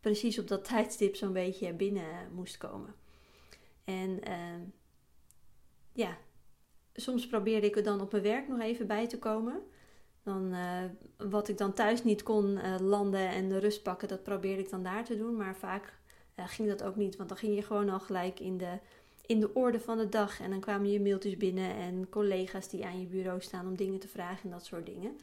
precies 0.00 0.38
op 0.38 0.48
dat 0.48 0.64
tijdstip 0.68 1.16
zo'n 1.16 1.32
beetje 1.32 1.72
binnen 1.72 2.34
moest 2.34 2.56
komen. 2.56 2.94
En 3.84 4.20
uh, 4.28 4.62
ja, 5.92 6.16
soms 6.94 7.26
probeerde 7.26 7.66
ik 7.66 7.76
er 7.76 7.82
dan 7.82 8.00
op 8.00 8.10
mijn 8.10 8.22
werk 8.22 8.48
nog 8.48 8.60
even 8.60 8.86
bij 8.86 9.08
te 9.08 9.18
komen. 9.18 9.62
Dan, 10.22 10.54
uh, 10.54 10.84
wat 11.16 11.48
ik 11.48 11.58
dan 11.58 11.72
thuis 11.72 12.04
niet 12.04 12.22
kon 12.22 12.50
uh, 12.56 12.76
landen 12.80 13.28
en 13.28 13.48
de 13.48 13.58
rust 13.58 13.82
pakken, 13.82 14.08
dat 14.08 14.22
probeerde 14.22 14.62
ik 14.62 14.70
dan 14.70 14.82
daar 14.82 15.04
te 15.04 15.16
doen. 15.16 15.36
Maar 15.36 15.56
vaak 15.56 16.00
ging 16.36 16.68
dat 16.68 16.82
ook 16.82 16.96
niet. 16.96 17.16
Want 17.16 17.28
dan 17.28 17.38
ging 17.38 17.54
je 17.54 17.62
gewoon 17.62 17.88
al 17.88 18.00
gelijk 18.00 18.40
in 18.40 18.58
de, 18.58 18.78
in 19.26 19.40
de 19.40 19.54
orde 19.54 19.80
van 19.80 19.98
de 19.98 20.08
dag. 20.08 20.40
En 20.40 20.50
dan 20.50 20.60
kwamen 20.60 20.90
je 20.90 21.00
mailtjes 21.00 21.36
binnen 21.36 21.74
en 21.74 22.08
collega's 22.08 22.68
die 22.68 22.84
aan 22.84 23.00
je 23.00 23.06
bureau 23.06 23.40
staan 23.40 23.66
om 23.66 23.76
dingen 23.76 23.98
te 23.98 24.08
vragen 24.08 24.44
en 24.44 24.50
dat 24.50 24.64
soort 24.64 24.86
dingen. 24.86 25.16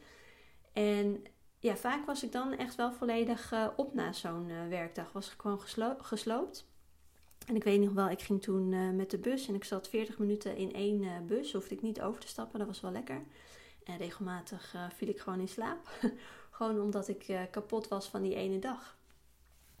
En 0.72 1.24
ja, 1.58 1.76
vaak 1.76 2.06
was 2.06 2.22
ik 2.22 2.32
dan 2.32 2.52
echt 2.52 2.74
wel 2.74 2.92
volledig 2.92 3.52
uh, 3.52 3.66
op 3.76 3.94
na 3.94 4.12
zo'n 4.12 4.48
uh, 4.48 4.68
werkdag. 4.68 5.12
Was 5.12 5.34
gewoon 5.36 5.60
geslo 5.60 5.94
gesloopt. 5.98 6.68
En 7.46 7.56
ik 7.56 7.64
weet 7.64 7.80
nog 7.80 7.92
wel, 7.92 8.10
ik 8.10 8.20
ging 8.20 8.42
toen 8.42 8.96
met 8.96 9.10
de 9.10 9.18
bus 9.18 9.48
en 9.48 9.54
ik 9.54 9.64
zat 9.64 9.88
40 9.88 10.18
minuten 10.18 10.56
in 10.56 10.72
één 10.72 11.26
bus. 11.26 11.52
Hoefde 11.52 11.74
ik 11.74 11.82
niet 11.82 12.00
over 12.00 12.20
te 12.20 12.28
stappen, 12.28 12.58
dat 12.58 12.68
was 12.68 12.80
wel 12.80 12.90
lekker. 12.90 13.22
En 13.84 13.96
regelmatig 13.96 14.74
viel 14.94 15.08
ik 15.08 15.18
gewoon 15.18 15.40
in 15.40 15.48
slaap. 15.48 15.88
gewoon 16.50 16.80
omdat 16.80 17.08
ik 17.08 17.48
kapot 17.50 17.88
was 17.88 18.08
van 18.08 18.22
die 18.22 18.34
ene 18.34 18.58
dag. 18.58 18.96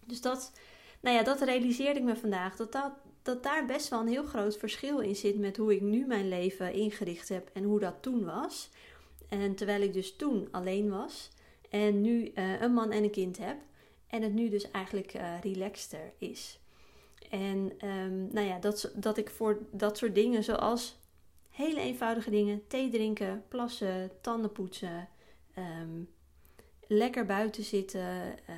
Dus 0.06 0.20
dat, 0.20 0.52
nou 1.00 1.16
ja, 1.16 1.22
dat 1.22 1.40
realiseerde 1.40 1.98
ik 1.98 2.04
me 2.04 2.16
vandaag. 2.16 2.56
Dat, 2.56 2.72
dat, 2.72 2.92
dat 3.22 3.42
daar 3.42 3.66
best 3.66 3.88
wel 3.88 4.00
een 4.00 4.08
heel 4.08 4.24
groot 4.24 4.56
verschil 4.56 4.98
in 4.98 5.16
zit 5.16 5.38
met 5.38 5.56
hoe 5.56 5.74
ik 5.74 5.80
nu 5.80 6.06
mijn 6.06 6.28
leven 6.28 6.72
ingericht 6.72 7.28
heb 7.28 7.50
en 7.52 7.64
hoe 7.64 7.80
dat 7.80 7.94
toen 8.00 8.24
was. 8.24 8.70
En 9.28 9.54
terwijl 9.54 9.80
ik 9.80 9.92
dus 9.92 10.16
toen 10.16 10.48
alleen 10.50 10.90
was 10.90 11.30
en 11.70 12.00
nu 12.00 12.32
uh, 12.34 12.60
een 12.60 12.72
man 12.72 12.90
en 12.90 13.02
een 13.02 13.10
kind 13.10 13.38
heb. 13.38 13.56
En 14.06 14.22
het 14.22 14.32
nu 14.32 14.48
dus 14.48 14.70
eigenlijk 14.70 15.14
uh, 15.14 15.40
relaxter 15.40 16.12
is. 16.18 16.58
En 17.30 17.72
um, 17.88 18.28
nou 18.32 18.46
ja, 18.46 18.58
dat, 18.58 18.92
dat 18.94 19.18
ik 19.18 19.30
voor 19.30 19.58
dat 19.70 19.98
soort 19.98 20.14
dingen 20.14 20.44
zoals 20.44 20.98
hele 21.50 21.80
eenvoudige 21.80 22.30
dingen, 22.30 22.62
thee 22.66 22.90
drinken, 22.90 23.44
plassen, 23.48 24.10
tanden 24.20 24.52
poetsen, 24.52 25.08
um, 25.58 26.08
lekker 26.86 27.26
buiten 27.26 27.64
zitten, 27.64 28.34
uh, 28.50 28.56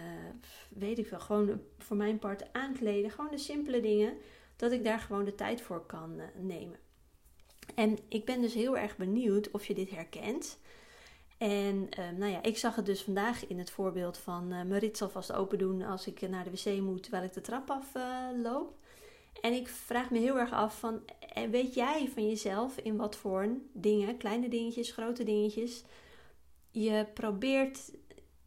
weet 0.68 0.98
ik 0.98 1.06
veel, 1.06 1.20
gewoon 1.20 1.60
voor 1.78 1.96
mijn 1.96 2.18
part 2.18 2.52
aankleden. 2.52 3.10
Gewoon 3.10 3.30
de 3.30 3.38
simpele 3.38 3.80
dingen, 3.80 4.14
dat 4.56 4.72
ik 4.72 4.84
daar 4.84 4.98
gewoon 4.98 5.24
de 5.24 5.34
tijd 5.34 5.60
voor 5.60 5.86
kan 5.86 6.12
uh, 6.16 6.24
nemen. 6.36 6.78
En 7.74 7.98
ik 8.08 8.24
ben 8.24 8.40
dus 8.40 8.54
heel 8.54 8.78
erg 8.78 8.96
benieuwd 8.96 9.50
of 9.50 9.66
je 9.66 9.74
dit 9.74 9.90
herkent. 9.90 10.58
En 11.38 11.88
uh, 11.98 12.10
nou 12.18 12.32
ja, 12.32 12.42
ik 12.42 12.58
zag 12.58 12.76
het 12.76 12.86
dus 12.86 13.02
vandaag 13.02 13.46
in 13.46 13.58
het 13.58 13.70
voorbeeld 13.70 14.18
van 14.18 14.48
mijn 14.48 14.78
rits 14.78 15.02
alvast 15.02 15.32
open 15.32 15.58
doen 15.58 15.82
als 15.82 16.06
ik 16.06 16.28
naar 16.28 16.44
de 16.44 16.50
wc 16.50 16.80
moet 16.80 17.02
terwijl 17.02 17.24
ik 17.24 17.32
de 17.32 17.40
trap 17.40 17.70
af 17.70 17.92
loop. 18.42 18.80
En 19.40 19.52
ik 19.52 19.68
vraag 19.68 20.10
me 20.10 20.18
heel 20.18 20.38
erg 20.38 20.52
af 20.52 20.78
van, 20.78 21.02
weet 21.50 21.74
jij 21.74 22.08
van 22.14 22.28
jezelf 22.28 22.76
in 22.76 22.96
wat 22.96 23.16
voor 23.16 23.48
dingen, 23.72 24.16
kleine 24.16 24.48
dingetjes, 24.48 24.92
grote 24.92 25.24
dingetjes, 25.24 25.84
je 26.70 27.06
probeert 27.14 27.90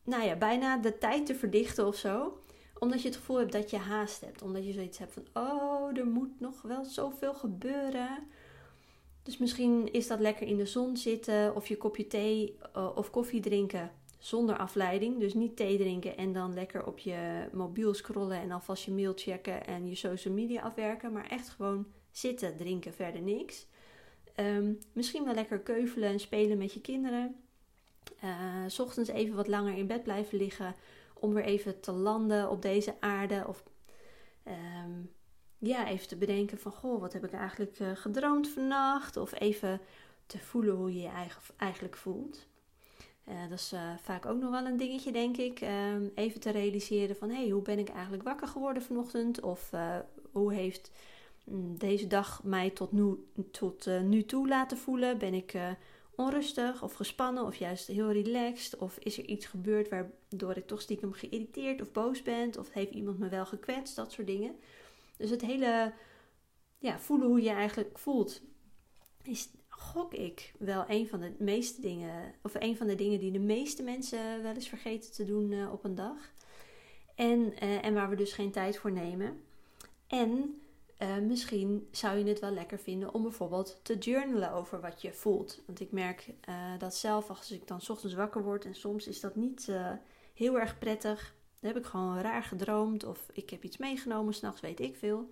nou 0.03 0.23
ja, 0.23 0.35
bijna 0.35 0.77
de 0.77 0.97
tijd 0.97 1.25
te 1.25 1.35
verdichten 1.35 1.87
of 1.87 1.95
zo. 1.95 2.39
Omdat 2.79 3.01
je 3.01 3.07
het 3.07 3.17
gevoel 3.17 3.37
hebt 3.37 3.51
dat 3.51 3.69
je 3.69 3.77
haast 3.77 4.21
hebt. 4.21 4.41
Omdat 4.41 4.65
je 4.65 4.73
zoiets 4.73 4.97
hebt 4.97 5.13
van, 5.13 5.25
oh, 5.33 5.97
er 5.97 6.07
moet 6.07 6.39
nog 6.39 6.61
wel 6.61 6.85
zoveel 6.85 7.33
gebeuren. 7.33 8.27
Dus 9.23 9.37
misschien 9.37 9.91
is 9.93 10.07
dat 10.07 10.19
lekker 10.19 10.47
in 10.47 10.57
de 10.57 10.65
zon 10.65 10.97
zitten 10.97 11.55
of 11.55 11.67
je 11.67 11.77
kopje 11.77 12.07
thee 12.07 12.57
uh, 12.75 12.89
of 12.95 13.09
koffie 13.09 13.41
drinken 13.41 13.91
zonder 14.19 14.57
afleiding. 14.57 15.19
Dus 15.19 15.33
niet 15.33 15.55
thee 15.55 15.77
drinken 15.77 16.17
en 16.17 16.33
dan 16.33 16.53
lekker 16.53 16.85
op 16.85 16.99
je 16.99 17.47
mobiel 17.51 17.93
scrollen 17.93 18.41
en 18.41 18.51
alvast 18.51 18.85
je 18.85 18.91
mail 18.91 19.13
checken 19.15 19.65
en 19.67 19.87
je 19.87 19.95
social 19.95 20.33
media 20.33 20.61
afwerken. 20.61 21.11
Maar 21.11 21.27
echt 21.27 21.49
gewoon 21.49 21.85
zitten, 22.11 22.57
drinken, 22.57 22.93
verder 22.93 23.21
niks. 23.21 23.67
Um, 24.35 24.79
misschien 24.93 25.25
wel 25.25 25.33
lekker 25.33 25.59
keuvelen 25.59 26.09
en 26.09 26.19
spelen 26.19 26.57
met 26.57 26.73
je 26.73 26.81
kinderen. 26.81 27.35
Uh, 28.23 28.79
ochtends 28.79 29.09
even 29.09 29.35
wat 29.35 29.47
langer 29.47 29.77
in 29.77 29.87
bed 29.87 30.03
blijven 30.03 30.37
liggen 30.37 30.75
om 31.25 31.33
weer 31.33 31.43
even 31.43 31.79
te 31.79 31.91
landen 31.91 32.49
op 32.49 32.61
deze 32.61 32.95
aarde. 32.99 33.43
Of 33.47 33.63
um, 34.47 35.11
ja, 35.57 35.87
even 35.87 36.07
te 36.07 36.15
bedenken 36.15 36.57
van, 36.57 36.71
goh, 36.71 37.01
wat 37.01 37.13
heb 37.13 37.23
ik 37.23 37.33
eigenlijk 37.33 37.79
uh, 37.79 37.87
gedroomd 37.93 38.49
vannacht? 38.49 39.17
Of 39.17 39.39
even 39.39 39.81
te 40.25 40.39
voelen 40.39 40.75
hoe 40.75 40.93
je 40.93 41.01
je 41.01 41.07
eigen, 41.07 41.41
eigenlijk 41.57 41.95
voelt. 41.95 42.47
Uh, 43.27 43.49
dat 43.49 43.59
is 43.59 43.73
vaak 44.01 44.25
ook 44.25 44.39
nog 44.39 44.51
wel 44.51 44.65
een 44.65 44.77
dingetje, 44.77 45.11
denk 45.11 45.37
ik. 45.37 45.61
Um, 45.61 46.11
even 46.15 46.39
te 46.39 46.49
realiseren 46.49 47.15
van, 47.15 47.29
hé, 47.29 47.41
hey, 47.41 47.49
hoe 47.49 47.61
ben 47.61 47.79
ik 47.79 47.89
eigenlijk 47.89 48.23
wakker 48.23 48.47
geworden 48.47 48.83
vanochtend? 48.83 49.41
Of 49.41 49.71
hoe 50.31 50.53
heeft 50.53 50.91
mm, 51.43 51.77
deze 51.77 52.07
dag 52.07 52.43
mij 52.43 52.69
tot 52.69 52.91
nu, 52.91 53.25
tot, 53.51 53.85
nu 54.03 54.25
toe 54.25 54.47
laten 54.47 54.77
voelen? 54.77 55.17
Ben 55.17 55.33
ik 55.33 55.53
onrustig 56.15 56.83
of 56.83 56.93
gespannen 56.93 57.45
of 57.45 57.55
juist 57.55 57.87
heel 57.87 58.11
relaxed? 58.11 58.77
Of 58.77 58.97
is 58.97 59.17
er 59.17 59.25
iets 59.25 59.45
gebeurd 59.45 59.89
waardoor 59.89 60.57
ik 60.57 60.67
toch 60.67 60.81
stiekem 60.81 61.13
geïrriteerd 61.13 61.81
of 61.81 61.91
boos 61.91 62.21
ben? 62.21 62.59
Of 62.59 62.73
heeft 62.73 62.91
iemand 62.91 63.19
me 63.19 63.29
wel 63.29 63.45
gekwetst? 63.45 63.95
Dat 63.95 64.11
soort 64.11 64.27
dingen. 64.27 64.55
Dus 65.17 65.29
het 65.29 65.41
hele 65.41 65.93
ja, 66.79 66.99
voelen 66.99 67.27
hoe 67.27 67.41
je 67.41 67.49
eigenlijk 67.49 67.97
voelt, 67.97 68.41
is 69.23 69.49
gok 69.67 70.13
ik 70.13 70.53
wel 70.59 70.83
een 70.87 71.07
van 71.07 71.19
de 71.19 71.31
meeste 71.37 71.81
dingen, 71.81 72.33
of 72.41 72.53
een 72.59 72.77
van 72.77 72.87
de 72.87 72.95
dingen 72.95 73.19
die 73.19 73.31
de 73.31 73.39
meeste 73.39 73.83
mensen 73.83 74.43
wel 74.43 74.53
eens 74.53 74.69
vergeten 74.69 75.11
te 75.11 75.25
doen 75.25 75.51
uh, 75.51 75.71
op 75.71 75.83
een 75.83 75.95
dag. 75.95 76.33
En, 77.15 77.39
uh, 77.39 77.85
en 77.85 77.93
waar 77.93 78.09
we 78.09 78.15
dus 78.15 78.33
geen 78.33 78.51
tijd 78.51 78.77
voor 78.77 78.91
nemen. 78.91 79.41
En 80.07 80.61
uh, 80.99 81.17
misschien 81.17 81.87
zou 81.91 82.17
je 82.17 82.25
het 82.25 82.39
wel 82.39 82.51
lekker 82.51 82.79
vinden 82.79 83.13
om 83.13 83.21
bijvoorbeeld 83.21 83.79
te 83.81 83.97
journalen 83.97 84.51
over 84.51 84.81
wat 84.81 85.01
je 85.01 85.13
voelt. 85.13 85.61
Want 85.65 85.79
ik 85.79 85.91
merk 85.91 86.33
dat 86.77 86.95
zelf 86.95 87.29
als 87.29 87.51
ik 87.51 87.67
dan 87.67 87.81
ochtends 87.87 88.15
wakker 88.15 88.43
word 88.43 88.65
en 88.65 88.75
soms 88.75 89.07
is 89.07 89.19
dat 89.19 89.35
niet 89.35 89.71
heel 90.33 90.59
erg 90.59 90.77
prettig. 90.77 91.35
Dan 91.59 91.73
heb 91.73 91.83
ik 91.83 91.89
gewoon 91.89 92.19
raar 92.19 92.43
gedroomd 92.43 93.03
of 93.03 93.29
ik 93.33 93.49
heb 93.49 93.63
iets 93.63 93.77
meegenomen, 93.77 94.33
s'nachts 94.33 94.61
weet 94.61 94.79
ik 94.79 94.95
veel. 94.95 95.29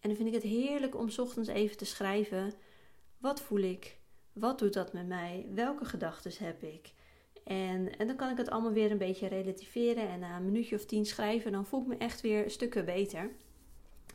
En 0.00 0.08
dan 0.08 0.16
vind 0.16 0.28
ik 0.28 0.34
het 0.34 0.42
heerlijk 0.42 0.96
om 0.96 1.08
ochtends 1.16 1.48
even 1.48 1.76
te 1.76 1.84
schrijven 1.84 2.54
wat 3.24 3.40
voel 3.40 3.58
ik? 3.58 3.96
Wat 4.32 4.58
doet 4.58 4.72
dat 4.72 4.92
met 4.92 5.06
mij? 5.06 5.46
Welke 5.54 5.84
gedachten 5.84 6.32
heb 6.46 6.62
ik? 6.62 6.92
En, 7.44 7.98
en 7.98 8.06
dan 8.06 8.16
kan 8.16 8.30
ik 8.30 8.36
het 8.36 8.50
allemaal 8.50 8.72
weer 8.72 8.90
een 8.90 8.98
beetje 8.98 9.28
relativeren. 9.28 10.08
En 10.08 10.20
na 10.20 10.36
een 10.36 10.44
minuutje 10.44 10.76
of 10.76 10.84
tien 10.84 11.06
schrijven, 11.06 11.52
dan 11.52 11.66
voel 11.66 11.80
ik 11.80 11.86
me 11.86 11.96
echt 11.96 12.20
weer 12.20 12.50
stukken 12.50 12.84
beter. 12.84 13.30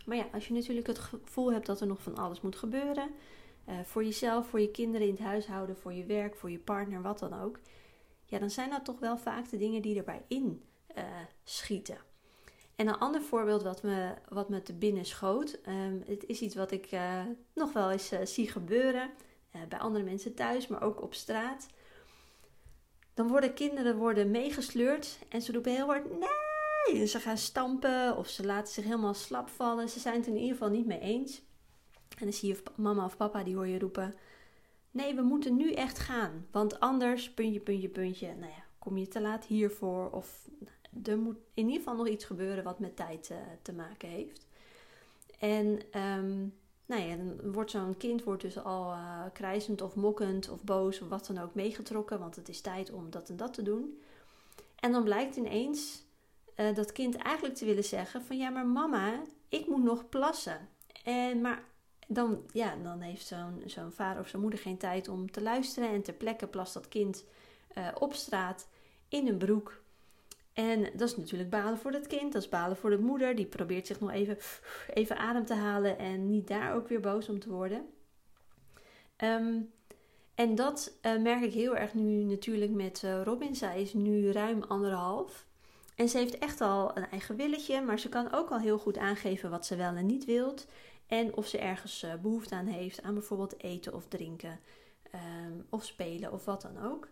Maar 0.09 0.17
ja, 0.17 0.27
als 0.33 0.47
je 0.47 0.53
natuurlijk 0.53 0.87
het 0.87 0.99
gevoel 0.99 1.51
hebt 1.51 1.65
dat 1.65 1.81
er 1.81 1.87
nog 1.87 2.01
van 2.01 2.17
alles 2.17 2.41
moet 2.41 2.55
gebeuren. 2.55 3.09
Uh, 3.69 3.79
voor 3.83 4.03
jezelf, 4.03 4.47
voor 4.47 4.59
je 4.59 4.71
kinderen 4.71 5.07
in 5.07 5.13
het 5.13 5.23
huishouden, 5.23 5.77
voor 5.77 5.93
je 5.93 6.05
werk, 6.05 6.35
voor 6.35 6.51
je 6.51 6.59
partner, 6.59 7.01
wat 7.01 7.19
dan 7.19 7.41
ook. 7.41 7.59
Ja, 8.25 8.39
dan 8.39 8.49
zijn 8.49 8.69
dat 8.69 8.85
toch 8.85 8.99
wel 8.99 9.17
vaak 9.17 9.49
de 9.49 9.57
dingen 9.57 9.81
die 9.81 9.97
erbij 9.97 10.23
in 10.27 10.63
uh, 10.97 11.03
schieten. 11.43 11.97
En 12.75 12.87
een 12.87 12.97
ander 12.97 13.21
voorbeeld 13.21 13.63
wat 13.63 13.83
me, 13.83 14.13
wat 14.29 14.49
me 14.49 14.61
te 14.61 14.73
binnen 14.73 15.05
schoot. 15.05 15.59
Um, 15.67 16.03
het 16.05 16.25
is 16.25 16.41
iets 16.41 16.55
wat 16.55 16.71
ik 16.71 16.91
uh, 16.91 17.21
nog 17.53 17.73
wel 17.73 17.91
eens 17.91 18.11
zie 18.23 18.49
gebeuren. 18.49 19.09
Bij 19.69 19.79
andere 19.79 20.03
mensen 20.03 20.33
thuis, 20.33 20.67
maar 20.67 20.83
ook 20.83 21.01
op 21.01 21.13
straat. 21.13 21.67
Dan 23.13 23.27
worden 23.27 23.53
kinderen 23.53 23.97
worden 23.97 24.31
meegesleurd 24.31 25.19
en 25.29 25.41
ze 25.41 25.51
roepen 25.51 25.71
heel 25.71 25.85
hard 25.85 26.19
nee. 26.19 26.48
Ze 27.07 27.19
gaan 27.19 27.37
stampen 27.37 28.17
of 28.17 28.27
ze 28.27 28.45
laten 28.45 28.73
zich 28.73 28.83
helemaal 28.83 29.13
slap 29.13 29.49
vallen. 29.49 29.89
Ze 29.89 29.99
zijn 29.99 30.15
het 30.15 30.27
in 30.27 30.35
ieder 30.35 30.51
geval 30.51 30.69
niet 30.69 30.85
mee 30.85 30.99
eens. 30.99 31.41
En 32.17 32.25
dan 32.25 32.33
zie 32.33 32.49
je 32.49 32.61
mama 32.75 33.05
of 33.05 33.17
papa 33.17 33.43
die 33.43 33.55
hoor 33.55 33.67
je 33.67 33.79
roepen. 33.79 34.15
Nee, 34.91 35.15
we 35.15 35.21
moeten 35.21 35.57
nu 35.57 35.71
echt 35.73 35.99
gaan. 35.99 36.47
Want 36.51 36.79
anders, 36.79 37.31
puntje, 37.31 37.59
puntje, 37.59 37.89
puntje. 37.89 38.27
Nou 38.27 38.51
ja, 38.51 38.63
kom 38.79 38.97
je 38.97 39.07
te 39.07 39.21
laat 39.21 39.45
hiervoor. 39.45 40.09
Of 40.09 40.49
er 41.03 41.17
moet 41.17 41.37
in 41.53 41.65
ieder 41.65 41.77
geval 41.77 41.95
nog 41.95 42.07
iets 42.07 42.25
gebeuren 42.25 42.63
wat 42.63 42.79
met 42.79 42.95
tijd 42.95 43.29
uh, 43.31 43.37
te 43.61 43.73
maken 43.73 44.09
heeft. 44.09 44.47
En 45.39 45.65
um, 46.01 46.53
nou 46.85 47.01
ja, 47.01 47.15
dan 47.15 47.51
wordt 47.51 47.71
zo'n 47.71 47.97
kind 47.97 48.23
wordt 48.23 48.41
dus 48.41 48.63
al 48.63 48.91
uh, 48.91 49.23
krijzend 49.33 49.81
of 49.81 49.95
mokkend 49.95 50.49
of 50.49 50.63
boos 50.63 51.01
of 51.01 51.09
wat 51.09 51.25
dan 51.25 51.37
ook 51.37 51.53
meegetrokken, 51.53 52.19
want 52.19 52.35
het 52.35 52.49
is 52.49 52.61
tijd 52.61 52.91
om 52.91 53.09
dat 53.09 53.29
en 53.29 53.37
dat 53.37 53.53
te 53.53 53.61
doen. 53.61 54.01
En 54.75 54.91
dan 54.91 55.03
blijkt 55.03 55.35
ineens 55.35 56.03
uh, 56.59 56.75
dat 56.75 56.91
kind 56.91 57.15
eigenlijk 57.15 57.55
te 57.55 57.65
willen 57.65 57.83
zeggen 57.83 58.21
van 58.21 58.37
ja, 58.37 58.49
maar 58.49 58.67
mama, 58.67 59.21
ik 59.49 59.67
moet 59.67 59.83
nog 59.83 60.09
plassen. 60.09 60.69
En 61.03 61.41
maar 61.41 61.63
dan, 62.07 62.43
ja, 62.51 62.75
dan 62.83 63.01
heeft 63.01 63.27
zo'n 63.27 63.63
zo'n 63.65 63.91
vader 63.91 64.21
of 64.21 64.27
zijn 64.27 64.41
moeder 64.41 64.59
geen 64.59 64.77
tijd 64.77 65.07
om 65.07 65.31
te 65.31 65.41
luisteren 65.41 65.89
en 65.89 66.01
ter 66.01 66.13
plekke 66.13 66.47
plast 66.47 66.73
dat 66.73 66.87
kind 66.87 67.25
uh, 67.77 67.87
op 67.99 68.13
straat 68.13 68.67
in 69.07 69.27
een 69.27 69.37
broek 69.37 69.81
en 70.59 70.83
dat 70.93 71.09
is 71.09 71.17
natuurlijk 71.17 71.49
balen 71.49 71.77
voor 71.77 71.91
het 71.91 72.07
kind, 72.07 72.33
dat 72.33 72.41
is 72.41 72.49
balen 72.49 72.77
voor 72.77 72.89
de 72.89 72.99
moeder. 72.99 73.35
Die 73.35 73.45
probeert 73.45 73.87
zich 73.87 73.99
nog 73.99 74.11
even, 74.11 74.37
even 74.93 75.17
adem 75.17 75.45
te 75.45 75.53
halen 75.53 75.97
en 75.97 76.29
niet 76.29 76.47
daar 76.47 76.75
ook 76.75 76.87
weer 76.87 76.99
boos 76.99 77.29
om 77.29 77.39
te 77.39 77.49
worden. 77.49 77.85
Um, 79.17 79.71
en 80.35 80.55
dat 80.55 80.97
uh, 81.01 81.21
merk 81.21 81.43
ik 81.43 81.53
heel 81.53 81.75
erg 81.75 81.93
nu 81.93 82.23
natuurlijk 82.23 82.71
met 82.71 83.03
Robin. 83.23 83.55
Zij 83.55 83.81
is 83.81 83.93
nu 83.93 84.31
ruim 84.31 84.63
anderhalf. 84.63 85.47
En 85.99 86.09
ze 86.09 86.17
heeft 86.17 86.37
echt 86.37 86.61
al 86.61 86.97
een 86.97 87.09
eigen 87.09 87.35
willetje, 87.35 87.81
maar 87.81 87.99
ze 87.99 88.09
kan 88.09 88.31
ook 88.31 88.49
al 88.49 88.59
heel 88.59 88.77
goed 88.77 88.97
aangeven 88.97 89.49
wat 89.49 89.65
ze 89.65 89.75
wel 89.75 89.95
en 89.95 90.05
niet 90.05 90.25
wilt. 90.25 90.67
En 91.07 91.35
of 91.35 91.47
ze 91.47 91.57
ergens 91.57 92.03
uh, 92.03 92.13
behoefte 92.15 92.55
aan 92.55 92.65
heeft 92.65 93.01
aan 93.01 93.13
bijvoorbeeld 93.13 93.63
eten 93.63 93.93
of 93.93 94.07
drinken. 94.07 94.59
Um, 95.15 95.65
of 95.69 95.85
spelen 95.85 96.31
of 96.31 96.45
wat 96.45 96.61
dan 96.61 96.83
ook. 96.83 97.09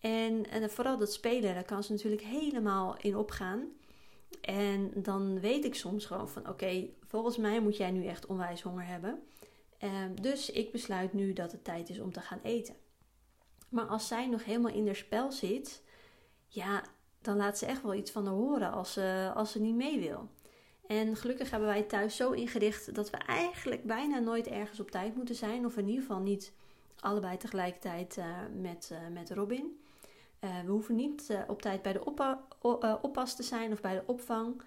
En, 0.00 0.50
en 0.50 0.70
vooral 0.70 0.98
dat 0.98 1.12
spelen, 1.12 1.54
daar 1.54 1.64
kan 1.64 1.82
ze 1.82 1.92
natuurlijk 1.92 2.22
helemaal 2.22 2.96
in 3.00 3.16
opgaan. 3.16 3.68
En 4.40 4.90
dan 4.94 5.40
weet 5.40 5.64
ik 5.64 5.74
soms 5.74 6.06
gewoon 6.06 6.28
van 6.28 6.48
oké, 6.48 6.88
volgens 7.06 7.36
mij 7.36 7.60
moet 7.60 7.76
jij 7.76 7.90
nu 7.90 8.06
echt 8.06 8.26
onwijs 8.26 8.62
honger 8.62 8.86
hebben. 8.86 9.22
Um, 9.80 10.20
dus 10.22 10.50
ik 10.50 10.72
besluit 10.72 11.12
nu 11.12 11.32
dat 11.32 11.52
het 11.52 11.64
tijd 11.64 11.88
is 11.88 12.00
om 12.00 12.12
te 12.12 12.20
gaan 12.20 12.40
eten. 12.42 12.74
Maar 13.68 13.86
als 13.86 14.06
zij 14.06 14.26
nog 14.26 14.44
helemaal 14.44 14.72
in 14.72 14.86
haar 14.86 14.96
spel 14.96 15.32
zit, 15.32 15.82
ja, 16.46 16.82
dan 17.26 17.36
laat 17.36 17.58
ze 17.58 17.66
echt 17.66 17.82
wel 17.82 17.94
iets 17.94 18.10
van 18.10 18.26
haar 18.26 18.34
horen 18.34 18.72
als 18.72 18.92
ze, 18.92 19.30
als 19.34 19.52
ze 19.52 19.60
niet 19.60 19.74
mee 19.74 20.00
wil. 20.00 20.28
En 20.86 21.16
gelukkig 21.16 21.50
hebben 21.50 21.68
wij 21.68 21.82
thuis 21.82 22.16
zo 22.16 22.30
ingericht 22.30 22.94
dat 22.94 23.10
we 23.10 23.16
eigenlijk 23.16 23.84
bijna 23.84 24.18
nooit 24.18 24.46
ergens 24.46 24.80
op 24.80 24.90
tijd 24.90 25.16
moeten 25.16 25.34
zijn. 25.34 25.66
Of 25.66 25.76
in 25.76 25.86
ieder 25.86 26.00
geval 26.00 26.20
niet 26.20 26.52
allebei 27.00 27.36
tegelijkertijd 27.36 28.16
uh, 28.16 28.24
met, 28.60 28.90
uh, 28.92 28.98
met 29.12 29.30
Robin. 29.30 29.80
Uh, 30.40 30.60
we 30.64 30.70
hoeven 30.70 30.94
niet 30.94 31.38
op 31.46 31.62
tijd 31.62 31.82
bij 31.82 31.92
de 31.92 32.04
oppa 32.04 32.46
oppas 33.02 33.36
te 33.36 33.42
zijn 33.42 33.72
of 33.72 33.80
bij 33.80 33.94
de 33.94 34.02
opvang. 34.06 34.62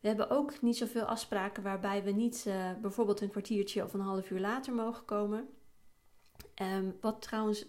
We 0.00 0.08
hebben 0.08 0.30
ook 0.30 0.60
niet 0.62 0.76
zoveel 0.76 1.04
afspraken 1.04 1.62
waarbij 1.62 2.04
we 2.04 2.10
niet 2.10 2.48
bijvoorbeeld 2.80 3.20
een 3.20 3.30
kwartiertje 3.30 3.84
of 3.84 3.94
een 3.94 4.00
half 4.00 4.30
uur 4.30 4.40
later 4.40 4.72
mogen 4.72 5.04
komen. 5.04 5.48
Um, 6.62 6.96
wat 7.00 7.22
trouwens 7.22 7.66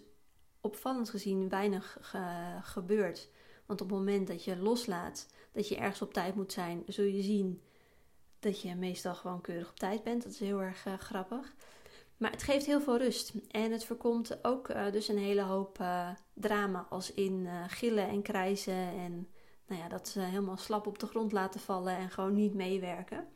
opvallend 0.60 1.10
gezien 1.10 1.48
weinig 1.48 1.98
ge 2.00 2.58
gebeurt. 2.62 3.28
Want 3.66 3.80
op 3.80 3.88
het 3.88 3.98
moment 3.98 4.26
dat 4.26 4.44
je 4.44 4.56
loslaat 4.56 5.26
dat 5.52 5.68
je 5.68 5.76
ergens 5.76 6.02
op 6.02 6.12
tijd 6.12 6.34
moet 6.34 6.52
zijn, 6.52 6.82
zul 6.86 7.04
je 7.04 7.22
zien 7.22 7.62
dat 8.38 8.60
je 8.60 8.74
meestal 8.74 9.14
gewoon 9.14 9.40
keurig 9.40 9.70
op 9.70 9.78
tijd 9.78 10.02
bent. 10.02 10.22
Dat 10.22 10.32
is 10.32 10.40
heel 10.40 10.62
erg 10.62 10.86
grappig. 10.98 11.54
Maar 12.16 12.30
het 12.30 12.42
geeft 12.42 12.66
heel 12.66 12.80
veel 12.80 12.98
rust. 12.98 13.32
En 13.50 13.72
het 13.72 13.84
voorkomt 13.84 14.44
ook 14.44 14.68
uh, 14.68 14.92
dus 14.92 15.08
een 15.08 15.18
hele 15.18 15.42
hoop 15.42 15.78
uh, 15.80 16.08
drama. 16.32 16.86
Als 16.90 17.12
in 17.12 17.48
gillen 17.68 18.08
en 18.08 18.22
krijzen. 18.22 18.74
En 18.74 19.28
nou 19.66 19.82
ja, 19.82 19.88
dat 19.88 20.08
ze 20.08 20.20
helemaal 20.20 20.56
slap 20.56 20.86
op 20.86 20.98
de 20.98 21.06
grond 21.06 21.32
laten 21.32 21.60
vallen. 21.60 21.96
En 21.96 22.10
gewoon 22.10 22.34
niet 22.34 22.54
meewerken. 22.54 23.26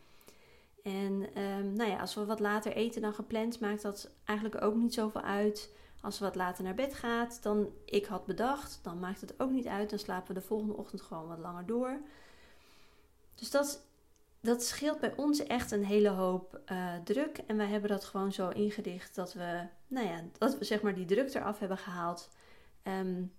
En 0.82 1.42
um, 1.42 1.72
nou 1.72 1.90
ja, 1.90 2.00
als 2.00 2.14
we 2.14 2.24
wat 2.24 2.40
later 2.40 2.72
eten 2.72 3.02
dan 3.02 3.14
gepland, 3.14 3.60
maakt 3.60 3.82
dat 3.82 4.10
eigenlijk 4.24 4.62
ook 4.62 4.74
niet 4.74 4.94
zoveel 4.94 5.20
uit. 5.20 5.74
Als 6.00 6.18
we 6.18 6.24
wat 6.24 6.34
later 6.34 6.64
naar 6.64 6.74
bed 6.74 6.94
gaat, 6.94 7.42
dan 7.42 7.72
ik 7.84 8.06
had 8.06 8.26
bedacht, 8.26 8.78
dan 8.82 8.98
maakt 8.98 9.20
het 9.20 9.40
ook 9.40 9.50
niet 9.50 9.66
uit. 9.66 9.90
Dan 9.90 9.98
slapen 9.98 10.34
we 10.34 10.40
de 10.40 10.46
volgende 10.46 10.76
ochtend 10.76 11.02
gewoon 11.02 11.28
wat 11.28 11.38
langer 11.38 11.66
door. 11.66 12.00
Dus 13.34 13.50
dat 13.50 13.88
dat 14.40 14.62
scheelt 14.62 15.00
bij 15.00 15.16
ons 15.16 15.42
echt 15.42 15.70
een 15.70 15.84
hele 15.84 16.08
hoop 16.08 16.60
uh, 16.72 16.94
druk. 17.04 17.38
En 17.46 17.56
wij 17.56 17.66
hebben 17.66 17.90
dat 17.90 18.04
gewoon 18.04 18.32
zo 18.32 18.48
ingericht 18.48 19.14
dat 19.14 19.32
we, 19.32 19.66
nou 19.86 20.06
ja, 20.06 20.24
dat 20.38 20.58
we 20.58 20.64
zeg 20.64 20.82
maar 20.82 20.94
die 20.94 21.04
druk 21.04 21.34
eraf 21.34 21.58
hebben 21.58 21.78
gehaald. 21.78 22.28
Um, 22.82 23.32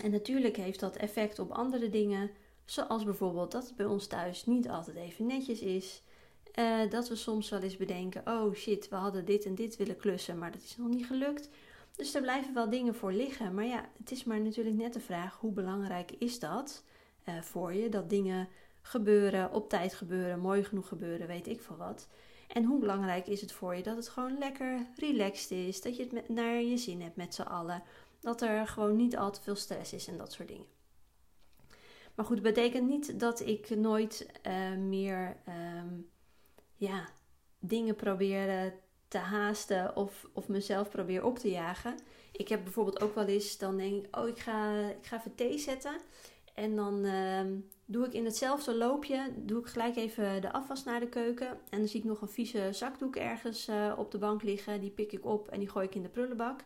en 0.00 0.10
natuurlijk 0.10 0.56
heeft 0.56 0.80
dat 0.80 0.96
effect 0.96 1.38
op 1.38 1.50
andere 1.50 1.88
dingen. 1.88 2.30
Zoals 2.64 3.04
bijvoorbeeld 3.04 3.52
dat 3.52 3.66
het 3.66 3.76
bij 3.76 3.86
ons 3.86 4.06
thuis 4.06 4.46
niet 4.46 4.68
altijd 4.68 4.96
even 4.96 5.26
netjes 5.26 5.60
is. 5.60 6.02
Uh, 6.54 6.90
dat 6.90 7.08
we 7.08 7.16
soms 7.16 7.48
wel 7.48 7.60
eens 7.60 7.76
bedenken: 7.76 8.22
oh 8.24 8.54
shit, 8.54 8.88
we 8.88 8.96
hadden 8.96 9.24
dit 9.24 9.44
en 9.44 9.54
dit 9.54 9.76
willen 9.76 9.96
klussen, 9.96 10.38
maar 10.38 10.52
dat 10.52 10.62
is 10.62 10.76
nog 10.76 10.88
niet 10.88 11.06
gelukt. 11.06 11.48
Dus 11.96 12.14
er 12.14 12.22
blijven 12.22 12.54
wel 12.54 12.70
dingen 12.70 12.94
voor 12.94 13.12
liggen. 13.12 13.54
Maar 13.54 13.64
ja, 13.64 13.88
het 13.98 14.10
is 14.10 14.24
maar 14.24 14.40
natuurlijk 14.40 14.76
net 14.76 14.92
de 14.92 15.00
vraag: 15.00 15.36
hoe 15.40 15.52
belangrijk 15.52 16.10
is 16.10 16.38
dat 16.38 16.84
uh, 17.28 17.40
voor 17.40 17.72
je? 17.72 17.88
Dat 17.88 18.10
dingen 18.10 18.48
gebeuren, 18.80 19.52
op 19.52 19.68
tijd 19.68 19.94
gebeuren, 19.94 20.40
mooi 20.40 20.64
genoeg 20.64 20.88
gebeuren, 20.88 21.26
weet 21.26 21.46
ik 21.46 21.60
veel 21.60 21.76
wat. 21.76 22.08
En 22.48 22.64
hoe 22.64 22.78
belangrijk 22.78 23.26
is 23.26 23.40
het 23.40 23.52
voor 23.52 23.74
je 23.74 23.82
dat 23.82 23.96
het 23.96 24.08
gewoon 24.08 24.38
lekker 24.38 24.86
relaxed 24.96 25.50
is, 25.50 25.82
dat 25.82 25.96
je 25.96 26.02
het 26.02 26.12
met, 26.12 26.28
naar 26.28 26.62
je 26.62 26.76
zin 26.76 27.00
hebt 27.00 27.16
met 27.16 27.34
z'n 27.34 27.42
allen, 27.42 27.82
dat 28.20 28.42
er 28.42 28.66
gewoon 28.66 28.96
niet 28.96 29.16
al 29.16 29.30
te 29.30 29.42
veel 29.42 29.54
stress 29.54 29.92
is 29.92 30.06
en 30.06 30.16
dat 30.16 30.32
soort 30.32 30.48
dingen. 30.48 30.66
Maar 32.14 32.24
goed, 32.24 32.34
het 32.34 32.54
betekent 32.54 32.88
niet 32.88 33.20
dat 33.20 33.40
ik 33.40 33.70
nooit 33.76 34.26
uh, 34.46 34.76
meer 34.76 35.36
um, 35.78 36.10
ja, 36.74 37.08
dingen 37.58 37.94
probeer 37.94 38.74
te 39.08 39.18
haasten 39.18 39.96
of, 39.96 40.26
of 40.32 40.48
mezelf 40.48 40.90
probeer 40.90 41.24
op 41.24 41.38
te 41.38 41.50
jagen. 41.50 41.94
Ik 42.32 42.48
heb 42.48 42.62
bijvoorbeeld 42.62 43.00
ook 43.00 43.14
wel 43.14 43.26
eens, 43.26 43.58
dan 43.58 43.76
denk 43.76 44.04
ik, 44.04 44.16
oh 44.16 44.28
ik 44.28 44.38
ga, 44.38 44.88
ik 44.88 45.06
ga 45.06 45.16
even 45.18 45.34
thee 45.34 45.58
zetten. 45.58 45.96
En 46.54 46.76
dan 46.76 47.04
ehm, 47.04 47.54
doe 47.84 48.06
ik 48.06 48.12
in 48.12 48.24
hetzelfde 48.24 48.74
loopje, 48.74 49.32
doe 49.36 49.60
ik 49.60 49.66
gelijk 49.66 49.96
even 49.96 50.40
de 50.40 50.52
afwas 50.52 50.84
naar 50.84 51.00
de 51.00 51.08
keuken. 51.08 51.48
En 51.70 51.78
dan 51.78 51.88
zie 51.88 52.00
ik 52.00 52.06
nog 52.06 52.20
een 52.20 52.28
vieze 52.28 52.68
zakdoek 52.72 53.16
ergens 53.16 53.68
uh, 53.68 53.92
op 53.96 54.10
de 54.10 54.18
bank 54.18 54.42
liggen. 54.42 54.80
Die 54.80 54.90
pik 54.90 55.12
ik 55.12 55.24
op 55.24 55.48
en 55.48 55.58
die 55.58 55.68
gooi 55.68 55.86
ik 55.86 55.94
in 55.94 56.02
de 56.02 56.08
prullenbak. 56.08 56.60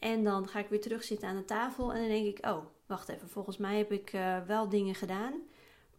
En 0.00 0.24
dan 0.24 0.48
ga 0.48 0.58
ik 0.58 0.68
weer 0.68 0.80
terug 0.80 1.04
zitten 1.04 1.28
aan 1.28 1.36
de 1.36 1.44
tafel. 1.44 1.92
En 1.92 2.00
dan 2.00 2.08
denk 2.08 2.38
ik, 2.38 2.46
oh, 2.46 2.64
wacht 2.86 3.08
even. 3.08 3.28
Volgens 3.28 3.56
mij 3.56 3.76
heb 3.76 3.92
ik 3.92 4.12
uh, 4.12 4.38
wel 4.46 4.68
dingen 4.68 4.94
gedaan. 4.94 5.34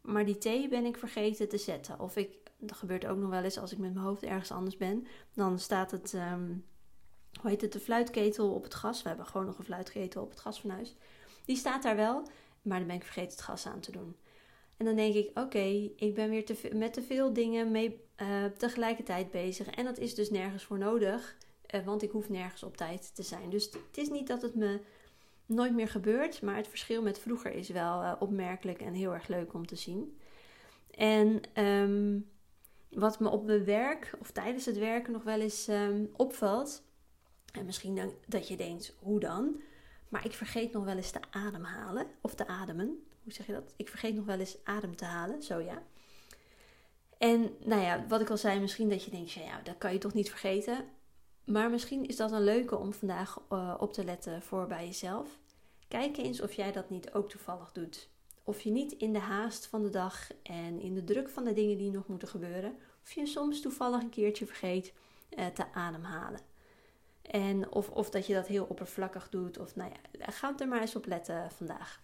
Maar 0.01 0.25
die 0.25 0.38
thee 0.38 0.67
ben 0.67 0.86
ik 0.86 0.98
vergeten 0.98 1.50
te 1.50 1.57
zetten. 1.57 2.00
Of 2.00 2.15
ik, 2.15 2.29
dat 2.58 2.78
gebeurt 2.78 3.06
ook 3.06 3.18
nog 3.18 3.30
wel 3.30 3.44
eens 3.44 3.58
als 3.58 3.72
ik 3.72 3.78
met 3.78 3.94
mijn 3.94 4.06
hoofd 4.06 4.24
ergens 4.24 4.52
anders 4.52 4.78
ben. 4.78 5.08
Dan 5.34 5.60
staat 5.60 5.92
het, 5.92 6.14
um, 6.14 6.66
hoe 7.42 7.50
heet 7.50 7.62
het, 7.62 7.74
de 7.74 7.80
fluitketel 7.80 8.54
op 8.54 8.64
het 8.64 8.74
gas. 8.74 9.02
We 9.02 9.08
hebben 9.08 9.26
gewoon 9.26 9.46
nog 9.46 9.58
een 9.58 9.66
fluitketel 9.66 10.24
op 10.24 10.30
het 10.30 10.40
gas 10.40 10.62
van 10.62 10.70
huis. 10.70 10.96
Die 11.46 11.56
staat 11.56 11.84
daar 11.84 11.96
wel, 11.96 12.28
maar 12.62 12.78
dan 12.78 12.88
ben 12.88 12.96
ik 12.96 13.04
vergeten 13.04 13.32
het 13.32 13.42
gas 13.42 13.66
aan 13.66 13.80
te 13.80 13.92
doen. 13.92 14.16
En 14.78 14.86
dan 14.86 14.96
denk 14.96 15.14
ik, 15.14 15.40
oké, 15.40 15.90
ik 15.96 16.14
ben 16.14 16.30
weer 16.30 16.46
te 16.46 16.70
met 16.74 16.94
te 16.94 17.02
veel 17.02 17.34
dingen 17.34 17.72
mee 17.72 18.04
uh, 18.22 18.46
tegelijkertijd 18.46 19.32
bezig. 19.32 19.68
En 19.68 19.86
dat 19.86 19.98
is 19.98 20.16
dus 20.16 20.30
nergens 20.30 20.64
voor 20.64 20.78
nodig, 20.78 21.36
uh, 21.76 21.86
want 21.86 22.02
ik 22.02 22.12
hoef 22.12 22.30
nergens 22.30 22.64
op 22.64 22.78
tijd 22.78 23.16
te 23.16 23.24
zijn. 23.24 23.50
Dus 23.50 23.66
het 23.66 23.98
is 23.98 24.10
niet 24.10 24.28
dat 24.28 24.42
het 24.42 24.56
me 24.56 24.80
nooit 25.46 25.74
meer 25.74 25.88
gebeurt, 25.88 26.42
maar 26.42 26.56
het 26.56 26.68
verschil 26.68 27.02
met 27.02 27.20
vroeger 27.20 27.52
is 27.52 27.70
wel 27.70 28.04
uh, 28.04 28.14
opmerkelijk 28.20 28.82
en 28.82 28.94
heel 28.94 29.14
erg 29.14 29.28
leuk 29.28 29.54
om 29.54 29.68
te 29.68 29.76
zien. 29.76 30.20
En 30.92 31.42
um, 31.64 32.30
wat 32.89 33.20
me 33.20 33.30
op 33.30 33.46
mijn 33.46 33.65
werk 33.65 34.15
of 34.20 34.32
tijdens 34.32 34.65
het 34.65 34.77
werken 34.77 35.13
nog 35.13 35.24
wel 35.24 35.39
eens 35.39 35.68
um, 35.68 36.10
opvalt, 36.13 36.84
en 37.51 37.65
misschien 37.65 37.96
dan, 37.96 38.13
dat 38.27 38.48
je 38.48 38.58
denkt, 38.58 38.96
hoe 39.00 39.20
dan? 39.20 39.62
Maar 40.10 40.25
ik 40.25 40.34
vergeet 40.34 40.72
nog 40.72 40.86
wel 40.86 40.96
eens 40.96 41.12
te 41.12 41.20
ademhalen 41.32 42.08
of 42.22 42.36
te 42.36 42.48
ademen 42.48 43.06
hoe 43.25 43.34
zeg 43.34 43.46
je 43.46 43.54
dat? 43.54 43.74
Ik 43.75 43.89
vergeet 43.89 44.15
nog 44.15 44.25
wel 44.25 44.39
eens 44.39 44.58
adem 44.63 44.96
te 44.96 45.06
halen, 45.06 45.44
zo 45.44 45.60
ja. 45.60 45.84
En 47.18 47.56
nou 47.60 47.82
ja, 47.82 48.06
wat 48.08 48.22
ik 48.22 48.30
al 48.30 48.38
zei, 48.38 48.60
misschien 48.60 48.89
dat 48.89 49.04
je 49.04 49.12
denkt, 49.12 49.32
ja, 49.32 49.62
dat 49.63 49.77
kan 49.77 49.94
je 49.94 49.98
toch 49.98 50.13
niet 50.13 50.30
vergeten. 50.30 50.86
Maar 51.46 51.70
misschien 51.70 52.08
is 52.08 52.15
dat 52.15 52.32
een 52.32 52.44
leuke 52.44 52.77
om 52.77 52.94
vandaag 52.94 53.42
uh, 53.51 53.75
op 53.77 53.94
te 53.94 54.04
letten 54.04 54.42
voor 54.42 54.68
bij 54.68 54.86
jezelf. 54.86 55.39
Kijk 55.88 56.18
eens 56.18 56.42
of 56.42 56.54
jij 56.54 56.72
dat 56.72 56.89
niet 56.89 57.13
ook 57.13 57.30
toevallig 57.30 57.72
doet. 57.72 58.10
Of 58.48 58.62
je 58.62 58.72
niet 58.72 58.92
in 58.92 59.14
de 59.14 59.20
haast 59.20 59.66
van 59.66 59.84
de 59.84 59.90
dag 59.90 60.30
en 60.44 60.80
in 60.80 60.94
de 60.94 61.04
druk 61.04 61.30
van 61.30 61.44
de 61.44 61.54
dingen 61.54 61.78
die 61.78 61.92
nog 61.92 62.08
moeten 62.08 62.28
gebeuren, 62.28 62.75
of 63.04 63.12
je 63.12 63.25
soms 63.25 63.62
toevallig 63.62 64.02
een 64.02 64.10
keertje 64.10 64.46
vergeet 64.46 64.94
uh, 65.38 65.46
te 65.46 65.74
ademhalen. 65.74 66.40
En 67.22 67.72
of, 67.72 67.90
of 67.90 68.10
dat 68.10 68.28
je 68.28 68.34
dat 68.34 68.48
heel 68.48 68.66
oppervlakkig 68.66 69.30
doet. 69.30 69.60
Of 69.60 69.75
nou 69.75 69.92
ja, 69.92 70.32
ga 70.32 70.54
er 70.58 70.68
maar 70.68 70.82
eens 70.82 70.96
op 70.96 71.06
letten 71.06 71.52
vandaag. 71.52 72.04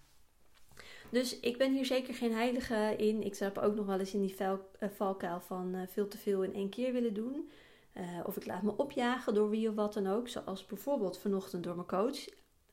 Dus 1.09 1.39
ik 1.39 1.57
ben 1.57 1.73
hier 1.73 1.85
zeker 1.85 2.13
geen 2.13 2.33
heilige 2.33 2.95
in. 2.97 3.23
Ik 3.23 3.37
heb 3.37 3.57
ook 3.57 3.75
nog 3.75 3.85
wel 3.85 3.99
eens 3.99 4.13
in 4.13 4.21
die 4.21 4.35
uh, 4.39 4.53
valkuil 4.89 5.39
van 5.39 5.75
uh, 5.75 5.81
veel 5.87 6.07
te 6.07 6.17
veel 6.17 6.43
in 6.43 6.53
één 6.53 6.69
keer 6.69 6.93
willen 6.93 7.13
doen. 7.13 7.51
Of 8.23 8.37
ik 8.37 8.45
laat 8.45 8.61
me 8.61 8.77
opjagen 8.77 9.33
door 9.33 9.49
wie 9.49 9.69
of 9.69 9.75
wat 9.75 9.93
dan 9.93 10.07
ook. 10.07 10.27
Zoals 10.27 10.65
bijvoorbeeld 10.65 11.17
vanochtend 11.17 11.63
door 11.63 11.75
mijn 11.75 11.87
coach. 11.87 12.25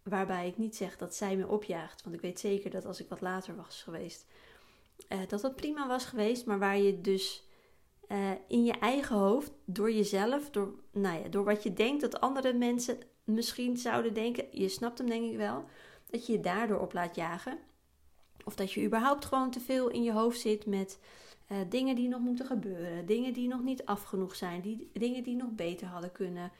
Waarbij 0.08 0.48
ik 0.48 0.56
niet 0.56 0.76
zeg 0.76 0.96
dat 0.96 1.14
zij 1.14 1.36
me 1.36 1.48
opjaagt. 1.48 2.02
Want 2.02 2.14
ik 2.14 2.20
weet 2.20 2.40
zeker 2.40 2.70
dat 2.70 2.84
als 2.84 3.00
ik 3.00 3.08
wat 3.08 3.20
later 3.20 3.56
was 3.56 3.82
geweest, 3.82 4.26
dat 5.28 5.40
dat 5.40 5.56
prima 5.56 5.86
was 5.86 6.04
geweest. 6.04 6.46
Maar 6.46 6.58
waar 6.58 6.78
je 6.78 7.00
dus 7.00 7.46
in 8.46 8.64
je 8.64 8.72
eigen 8.72 9.16
hoofd, 9.16 9.52
door 9.64 9.92
jezelf, 9.92 10.50
door, 10.50 10.74
nou 10.92 11.22
ja, 11.22 11.28
door 11.28 11.44
wat 11.44 11.62
je 11.62 11.72
denkt 11.72 12.00
dat 12.00 12.20
andere 12.20 12.52
mensen 12.52 12.98
misschien 13.24 13.76
zouden 13.76 14.14
denken. 14.14 14.46
Je 14.50 14.68
snapt 14.68 14.98
hem 14.98 15.08
denk 15.08 15.30
ik 15.30 15.36
wel. 15.36 15.64
Dat 16.10 16.26
je 16.26 16.32
je 16.32 16.40
daardoor 16.40 16.78
op 16.80 16.92
laat 16.92 17.14
jagen. 17.14 17.58
Of 18.44 18.54
dat 18.54 18.72
je 18.72 18.84
überhaupt 18.84 19.24
gewoon 19.24 19.50
te 19.50 19.60
veel 19.60 19.88
in 19.88 20.02
je 20.02 20.12
hoofd 20.12 20.40
zit 20.40 20.66
met 20.66 20.98
uh, 21.48 21.58
dingen 21.68 21.94
die 21.94 22.08
nog 22.08 22.20
moeten 22.20 22.46
gebeuren, 22.46 23.06
dingen 23.06 23.32
die 23.32 23.48
nog 23.48 23.62
niet 23.62 23.84
afgenoeg 23.84 24.36
zijn, 24.36 24.60
die, 24.60 24.90
dingen 24.92 25.22
die 25.22 25.36
nog 25.36 25.50
beter 25.50 25.86
hadden 25.86 26.12
kunnen 26.12 26.52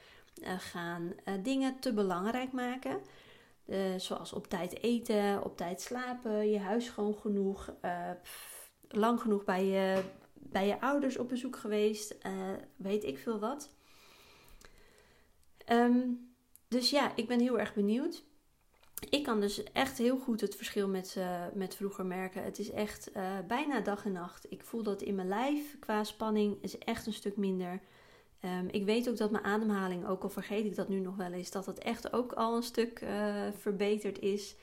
gaan, 0.57 1.13
dingen 1.43 1.79
te 1.79 1.93
belangrijk 1.93 2.51
maken. 2.51 3.01
Zoals 3.97 4.33
op 4.33 4.47
tijd 4.47 4.83
eten, 4.83 5.43
op 5.43 5.57
tijd 5.57 5.81
slapen, 5.81 6.49
je 6.49 6.59
huis 6.59 6.89
gewoon 6.89 7.15
genoeg, 7.15 7.75
pff, 8.23 8.71
lang 8.87 9.21
genoeg 9.21 9.43
bij 9.43 9.65
je, 9.65 10.03
bij 10.33 10.67
je 10.67 10.81
ouders 10.81 11.17
op 11.17 11.29
bezoek 11.29 11.57
geweest, 11.57 12.17
weet 12.75 13.03
ik 13.03 13.17
veel 13.17 13.39
wat. 13.39 13.69
Um, 15.71 16.33
dus 16.67 16.89
ja, 16.89 17.15
ik 17.15 17.27
ben 17.27 17.39
heel 17.39 17.59
erg 17.59 17.73
benieuwd 17.73 18.23
ik 19.09 19.23
kan 19.23 19.39
dus 19.39 19.63
echt 19.63 19.97
heel 19.97 20.17
goed 20.17 20.41
het 20.41 20.55
verschil 20.55 20.87
met, 20.87 21.17
met 21.53 21.75
vroeger 21.75 22.05
merken. 22.05 22.43
Het 22.43 22.59
is 22.59 22.71
echt 22.71 23.11
bijna 23.47 23.79
dag 23.79 24.05
en 24.05 24.11
nacht. 24.11 24.51
Ik 24.51 24.63
voel 24.63 24.83
dat 24.83 25.01
in 25.01 25.15
mijn 25.15 25.27
lijf 25.27 25.79
qua 25.79 26.03
spanning 26.03 26.57
is 26.61 26.77
echt 26.77 27.05
een 27.05 27.13
stuk 27.13 27.37
minder. 27.37 27.81
Um, 28.45 28.67
ik 28.71 28.85
weet 28.85 29.09
ook 29.09 29.17
dat 29.17 29.31
mijn 29.31 29.43
ademhaling, 29.43 30.07
ook 30.07 30.23
al 30.23 30.29
vergeet 30.29 30.65
ik 30.65 30.75
dat 30.75 30.89
nu 30.89 30.99
nog 30.99 31.15
wel 31.15 31.31
eens, 31.31 31.51
dat 31.51 31.65
het 31.65 31.79
echt 31.79 32.13
ook 32.13 32.31
al 32.31 32.55
een 32.55 32.63
stuk 32.63 33.01
uh, 33.01 33.47
verbeterd 33.57 34.19
is. 34.19 34.55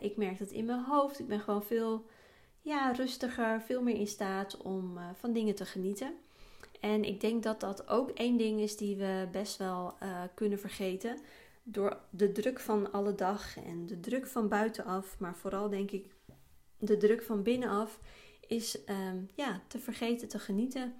ik 0.00 0.16
merk 0.16 0.38
dat 0.38 0.50
in 0.50 0.64
mijn 0.64 0.84
hoofd. 0.84 1.18
Ik 1.18 1.28
ben 1.28 1.40
gewoon 1.40 1.62
veel 1.62 2.06
ja, 2.60 2.92
rustiger, 2.92 3.60
veel 3.60 3.82
meer 3.82 3.96
in 3.96 4.06
staat 4.06 4.56
om 4.56 4.98
van 5.14 5.32
dingen 5.32 5.54
te 5.54 5.64
genieten. 5.64 6.14
En 6.80 7.04
ik 7.04 7.20
denk 7.20 7.42
dat 7.42 7.60
dat 7.60 7.88
ook 7.88 8.10
één 8.10 8.36
ding 8.36 8.60
is 8.60 8.76
die 8.76 8.96
we 8.96 9.28
best 9.32 9.56
wel 9.56 9.94
kunnen 10.34 10.58
vergeten 10.58 11.16
door 11.62 11.98
de 12.10 12.32
druk 12.32 12.60
van 12.60 12.92
alle 12.92 13.14
dag 13.14 13.56
en 13.56 13.86
de 13.86 14.00
druk 14.00 14.26
van 14.26 14.48
buitenaf, 14.48 15.18
maar 15.18 15.36
vooral 15.36 15.68
denk 15.68 15.90
ik 15.90 16.06
de 16.78 16.96
druk 16.96 17.22
van 17.22 17.42
binnenaf, 17.42 18.00
is 18.46 18.78
um, 18.88 19.28
ja, 19.34 19.60
te 19.66 19.78
vergeten 19.78 20.28
te 20.28 20.38
genieten. 20.38 20.94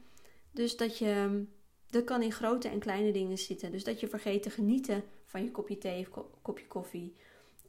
Dus 0.50 0.76
dat 0.76 0.98
je, 0.98 1.44
dat 1.90 2.04
kan 2.04 2.22
in 2.22 2.32
grote 2.32 2.68
en 2.68 2.78
kleine 2.78 3.12
dingen 3.12 3.38
zitten. 3.38 3.72
Dus 3.72 3.84
dat 3.84 4.00
je 4.00 4.08
vergeet 4.08 4.42
te 4.42 4.50
genieten 4.50 5.04
van 5.24 5.42
je 5.42 5.50
kopje 5.50 5.78
thee 5.78 6.06
of 6.10 6.24
kopje 6.42 6.66
koffie. 6.66 7.14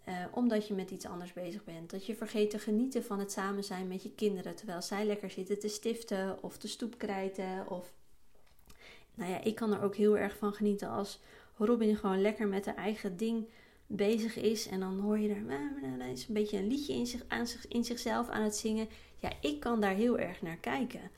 Uh, 0.08 0.26
omdat 0.32 0.68
je 0.68 0.74
met 0.74 0.92
iets 0.92 1.06
anders 1.06 1.34
bezig 1.34 1.64
bent. 1.64 1.90
Dat 1.90 2.06
je 2.06 2.16
vergeet 2.16 2.50
te 2.50 2.60
genieten 2.60 3.04
van 3.04 3.20
het 3.20 3.32
samen 3.32 3.64
zijn 3.64 3.88
met 3.88 4.04
je 4.04 4.12
kinderen. 4.12 4.56
Terwijl 4.56 4.82
zij 4.82 5.06
lekker 5.06 5.30
zitten 5.30 5.60
te 5.60 5.68
stiften 5.68 6.44
of 6.44 6.58
te 6.58 6.68
stoepkrijten. 6.68 7.70
Of... 7.70 7.94
Nou 9.14 9.32
ja, 9.32 9.44
ik 9.44 9.56
kan 9.56 9.74
er 9.74 9.82
ook 9.82 9.96
heel 9.96 10.18
erg 10.18 10.38
van 10.38 10.54
genieten 10.54 10.90
als 10.90 11.20
Robin 11.58 11.98
gewoon 11.98 12.22
lekker 12.22 12.48
met 12.48 12.66
haar 12.66 12.76
eigen 12.76 13.18
ding 13.18 13.48
bezig 13.88 14.36
is. 14.36 14.68
En 14.68 14.80
dan 14.80 15.00
hoor 15.00 15.20
je 15.20 15.30
er 15.30 16.08
is 16.12 16.28
een 16.28 16.34
beetje 16.34 16.58
een 16.58 16.68
liedje 16.68 16.94
in, 16.94 17.08
aan 17.28 17.46
in 17.68 17.84
zichzelf 17.84 18.30
aan 18.30 18.44
het 18.44 18.56
zingen. 18.56 18.88
Ja, 19.18 19.32
ik 19.42 19.60
kan 19.60 19.82
daar 19.82 19.96
heel 19.96 20.18
erg 20.20 20.42
naar 20.42 20.58
kijken. 20.58 21.12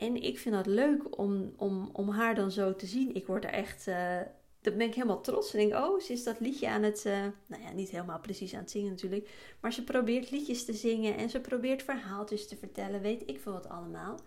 En 0.00 0.22
ik 0.22 0.38
vind 0.38 0.54
dat 0.54 0.66
leuk 0.66 1.18
om, 1.18 1.52
om, 1.56 1.90
om 1.92 2.08
haar 2.08 2.34
dan 2.34 2.50
zo 2.50 2.76
te 2.76 2.86
zien. 2.86 3.14
Ik 3.14 3.26
word 3.26 3.44
er 3.44 3.50
echt. 3.50 3.86
Uh, 3.86 4.20
ben 4.60 4.80
ik 4.80 4.94
helemaal 4.94 5.20
trots. 5.20 5.54
En 5.54 5.58
denk, 5.58 5.84
oh, 5.84 6.00
ze 6.00 6.12
is 6.12 6.24
dat 6.24 6.40
liedje 6.40 6.68
aan 6.68 6.82
het. 6.82 7.04
Uh, 7.06 7.26
nou 7.46 7.62
ja, 7.62 7.72
niet 7.72 7.90
helemaal 7.90 8.20
precies 8.20 8.54
aan 8.54 8.60
het 8.60 8.70
zingen 8.70 8.90
natuurlijk. 8.90 9.28
Maar 9.60 9.72
ze 9.72 9.84
probeert 9.84 10.30
liedjes 10.30 10.64
te 10.64 10.72
zingen. 10.72 11.16
En 11.16 11.30
ze 11.30 11.40
probeert 11.40 11.82
verhaaltjes 11.82 12.48
te 12.48 12.56
vertellen. 12.56 13.00
Weet 13.00 13.22
ik 13.26 13.40
veel 13.40 13.52
wat 13.52 13.68
allemaal. 13.68 14.18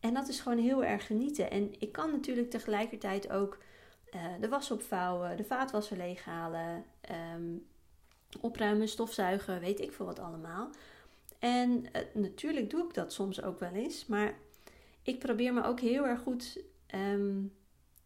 En 0.00 0.14
dat 0.14 0.28
is 0.28 0.40
gewoon 0.40 0.58
heel 0.58 0.84
erg 0.84 1.06
genieten. 1.06 1.50
En 1.50 1.74
ik 1.78 1.92
kan 1.92 2.10
natuurlijk 2.10 2.50
tegelijkertijd 2.50 3.30
ook 3.30 3.58
uh, 4.14 4.20
de 4.40 4.48
was 4.48 4.70
opvouwen, 4.70 5.36
de 5.36 5.44
vaatwasser 5.44 5.96
leeghalen, 5.96 6.84
um, 7.34 7.66
opruimen, 8.40 8.88
stofzuigen, 8.88 9.60
weet 9.60 9.80
ik 9.80 9.92
veel 9.92 10.06
wat 10.06 10.18
allemaal. 10.18 10.70
En 11.38 11.84
natuurlijk 12.12 12.70
doe 12.70 12.84
ik 12.84 12.94
dat 12.94 13.12
soms 13.12 13.42
ook 13.42 13.58
wel 13.58 13.72
eens, 13.72 14.06
maar 14.06 14.34
ik 15.02 15.18
probeer 15.18 15.54
me 15.54 15.64
ook 15.64 15.80
heel 15.80 16.06
erg 16.06 16.20
goed 16.20 16.62
um, 16.94 17.52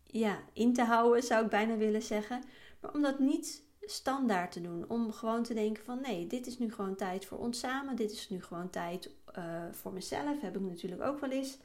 ja, 0.07 0.39
in 0.53 0.75
te 0.75 0.83
houden, 0.83 1.23
zou 1.23 1.45
ik 1.45 1.51
bijna 1.51 1.77
willen 1.77 2.03
zeggen. 2.03 2.43
Maar 2.81 2.95
om 2.95 3.03
dat 3.03 3.19
niet 3.19 3.65
standaard 3.81 4.53
te 4.53 4.61
doen. 4.61 4.85
Om 4.89 5.13
gewoon 5.13 5.43
te 5.43 5.55
denken 5.55 5.85
van 5.85 6.01
nee, 6.01 6.27
dit 6.27 6.47
is 6.47 6.59
nu 6.59 6.73
gewoon 6.73 6.97
tijd 6.97 7.25
voor 7.25 7.39
ons 7.39 7.59
samen. 7.59 7.97
Dit 7.97 8.13
is 8.13 8.29
nu 8.29 8.43
gewoon 8.43 8.71
tijd 8.71 9.11
uh, 9.39 9.63
voor 9.71 9.93
mezelf. 9.93 10.41
Heb 10.41 10.57
ik 10.57 10.63
natuurlijk 10.63 11.03
ook 11.03 11.21
wel 11.21 11.31
eens. 11.31 11.59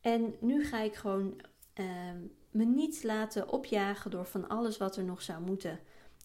En 0.00 0.34
nu 0.40 0.64
ga 0.64 0.80
ik 0.80 0.94
gewoon 0.94 1.40
um, 1.74 2.32
me 2.50 2.64
niet 2.64 3.02
laten 3.02 3.48
opjagen 3.48 4.10
door 4.10 4.26
van 4.26 4.48
alles 4.48 4.76
wat 4.76 4.96
er 4.96 5.04
nog 5.04 5.22
zou 5.22 5.42
moeten. 5.42 5.80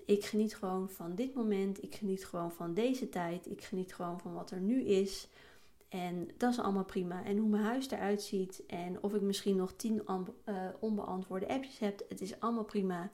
Ik 0.05 0.25
geniet 0.25 0.55
gewoon 0.55 0.89
van 0.89 1.15
dit 1.15 1.33
moment. 1.33 1.83
Ik 1.83 1.95
geniet 1.95 2.25
gewoon 2.25 2.51
van 2.51 2.73
deze 2.73 3.09
tijd. 3.09 3.45
Ik 3.45 3.63
geniet 3.63 3.93
gewoon 3.93 4.19
van 4.19 4.33
wat 4.33 4.51
er 4.51 4.59
nu 4.59 4.81
is. 4.81 5.27
En 5.89 6.29
dat 6.37 6.51
is 6.51 6.59
allemaal 6.59 6.85
prima. 6.85 7.23
En 7.23 7.37
hoe 7.37 7.49
mijn 7.49 7.63
huis 7.63 7.89
eruit 7.89 8.21
ziet. 8.21 8.65
En 8.67 9.03
of 9.03 9.13
ik 9.13 9.21
misschien 9.21 9.55
nog 9.55 9.73
tien 9.73 10.03
uh, 10.45 10.67
onbeantwoorde 10.79 11.47
appjes 11.47 11.79
heb. 11.79 12.05
Het 12.09 12.21
is 12.21 12.39
allemaal 12.39 12.63
prima. 12.63 13.11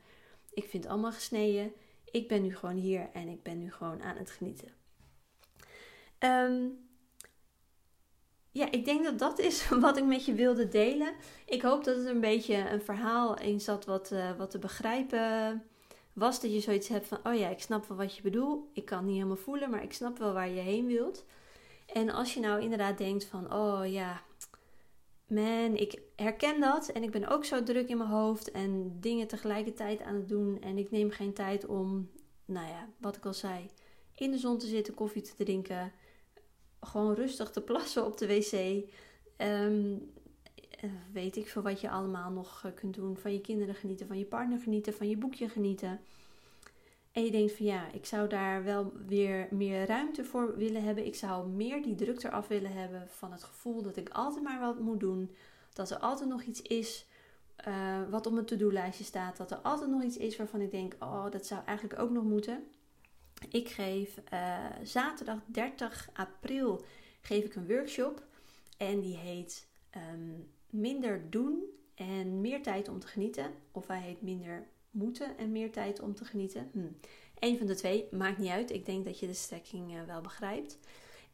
Ik 0.53 0.67
vind 0.67 0.83
het 0.83 0.91
allemaal 0.91 1.11
gesneden. 1.11 1.71
Ik 2.11 2.27
ben 2.27 2.41
nu 2.41 2.55
gewoon 2.55 2.75
hier 2.75 3.09
en 3.13 3.27
ik 3.27 3.43
ben 3.43 3.57
nu 3.57 3.71
gewoon 3.71 4.01
aan 4.01 4.17
het 4.17 4.31
genieten. 4.31 4.69
Um, 6.19 6.89
ja, 8.51 8.71
ik 8.71 8.85
denk 8.85 9.03
dat 9.03 9.19
dat 9.19 9.39
is 9.39 9.69
wat 9.85 9.97
ik 9.97 10.05
met 10.05 10.25
je 10.25 10.33
wilde 10.33 10.67
delen. 10.67 11.13
Ik 11.45 11.61
hoop 11.61 11.83
dat 11.83 11.95
het 11.95 12.05
een 12.05 12.19
beetje 12.19 12.69
een 12.69 12.81
verhaal 12.81 13.39
in 13.39 13.61
zat 13.61 13.85
wat, 13.85 14.11
uh, 14.11 14.37
wat 14.37 14.51
te 14.51 14.59
begrijpen 14.59 15.63
was 16.13 16.41
dat 16.41 16.53
je 16.53 16.59
zoiets 16.59 16.87
hebt 16.87 17.07
van: 17.07 17.19
oh 17.23 17.35
ja, 17.35 17.49
ik 17.49 17.59
snap 17.59 17.87
wel 17.87 17.97
wat 17.97 18.15
je 18.15 18.21
bedoelt. 18.21 18.67
Ik 18.73 18.85
kan 18.85 19.05
niet 19.05 19.15
helemaal 19.15 19.35
voelen, 19.35 19.69
maar 19.69 19.83
ik 19.83 19.93
snap 19.93 20.17
wel 20.17 20.33
waar 20.33 20.49
je 20.49 20.59
heen 20.59 20.85
wilt. 20.85 21.25
En 21.93 22.09
als 22.09 22.33
je 22.33 22.39
nou 22.39 22.61
inderdaad 22.61 22.97
denkt 22.97 23.25
van: 23.25 23.53
oh 23.53 23.91
ja, 23.91 24.21
man, 25.27 25.75
ik 25.75 26.01
herken 26.15 26.59
dat 26.59 26.89
en 26.89 27.03
ik 27.03 27.11
ben 27.11 27.27
ook 27.27 27.45
zo 27.45 27.63
druk 27.63 27.89
in 27.89 27.97
mijn 27.97 28.09
hoofd 28.09 28.51
en 28.51 28.97
dingen 28.99 29.27
tegelijkertijd 29.27 30.01
aan 30.01 30.15
het 30.15 30.29
doen 30.29 30.61
en 30.61 30.77
ik 30.77 30.91
neem 30.91 31.11
geen 31.11 31.33
tijd 31.33 31.65
om, 31.65 32.09
nou 32.45 32.67
ja, 32.67 32.87
wat 32.97 33.15
ik 33.15 33.25
al 33.25 33.33
zei, 33.33 33.65
in 34.15 34.31
de 34.31 34.37
zon 34.37 34.57
te 34.57 34.67
zitten, 34.67 34.93
koffie 34.93 35.21
te 35.21 35.43
drinken, 35.43 35.91
gewoon 36.81 37.13
rustig 37.13 37.51
te 37.51 37.61
plassen 37.61 38.05
op 38.05 38.17
de 38.17 38.27
wc. 38.27 38.83
Ehm, 39.37 39.95
eh, 40.69 40.89
weet 41.13 41.35
ik 41.35 41.47
veel 41.47 41.61
wat 41.61 41.81
je 41.81 41.89
allemaal 41.89 42.31
nog 42.31 42.61
eh, 42.65 42.71
kunt 42.73 42.93
doen. 42.93 43.17
Van 43.17 43.33
je 43.33 43.41
kinderen 43.41 43.75
genieten, 43.75 44.07
van 44.07 44.17
je 44.17 44.25
partner 44.25 44.59
genieten, 44.59 44.93
van 44.93 45.09
je 45.09 45.17
boekje 45.17 45.49
genieten. 45.49 45.99
En 47.11 47.23
je 47.23 47.31
denkt 47.31 47.53
van 47.53 47.65
ja, 47.65 47.91
ik 47.91 48.05
zou 48.05 48.29
daar 48.29 48.63
wel 48.63 48.93
weer 49.07 49.47
meer 49.49 49.85
ruimte 49.85 50.25
voor 50.25 50.57
willen 50.57 50.83
hebben. 50.83 51.05
Ik 51.05 51.15
zou 51.15 51.47
meer 51.47 51.81
die 51.81 51.95
druk 51.95 52.23
eraf 52.23 52.47
willen 52.47 52.73
hebben 52.73 53.07
van 53.09 53.31
het 53.31 53.43
gevoel 53.43 53.81
dat 53.81 53.97
ik 53.97 54.09
altijd 54.09 54.43
maar 54.43 54.59
wat 54.59 54.79
moet 54.79 54.99
doen. 54.99 55.35
Dat 55.73 55.89
er 55.89 55.97
altijd 55.97 56.29
nog 56.29 56.43
iets 56.43 56.61
is 56.61 57.05
uh, 57.67 58.09
wat 58.09 58.25
op 58.25 58.33
mijn 58.33 58.45
to-do-lijstje 58.45 59.03
staat. 59.03 59.37
Dat 59.37 59.51
er 59.51 59.57
altijd 59.57 59.89
nog 59.89 60.03
iets 60.03 60.17
is 60.17 60.37
waarvan 60.37 60.61
ik 60.61 60.71
denk, 60.71 60.95
oh, 60.99 61.31
dat 61.31 61.45
zou 61.45 61.61
eigenlijk 61.65 61.99
ook 61.99 62.09
nog 62.09 62.23
moeten. 62.23 62.63
Ik 63.49 63.69
geef 63.69 64.17
uh, 64.33 64.65
zaterdag 64.83 65.39
30 65.45 66.09
april 66.13 66.85
geef 67.21 67.45
ik 67.45 67.55
een 67.55 67.67
workshop. 67.67 68.23
En 68.77 68.99
die 68.99 69.17
heet 69.17 69.67
um, 70.13 70.49
Minder 70.69 71.29
doen 71.29 71.63
en 71.95 72.41
meer 72.41 72.63
tijd 72.63 72.89
om 72.89 72.99
te 72.99 73.07
genieten. 73.07 73.51
Of 73.71 73.87
hij 73.87 73.99
heet 73.99 74.21
Minder 74.21 74.67
moeten 74.91 75.37
en 75.37 75.51
meer 75.51 75.71
tijd 75.71 75.99
om 75.99 76.15
te 76.15 76.25
genieten. 76.25 76.69
Hm. 76.71 76.87
Eén 77.39 77.57
van 77.57 77.67
de 77.67 77.75
twee, 77.75 78.07
maakt 78.11 78.37
niet 78.37 78.49
uit. 78.49 78.71
Ik 78.71 78.85
denk 78.85 79.05
dat 79.05 79.19
je 79.19 79.27
de 79.27 79.33
strekking 79.33 79.93
uh, 79.93 80.03
wel 80.03 80.21
begrijpt. 80.21 80.77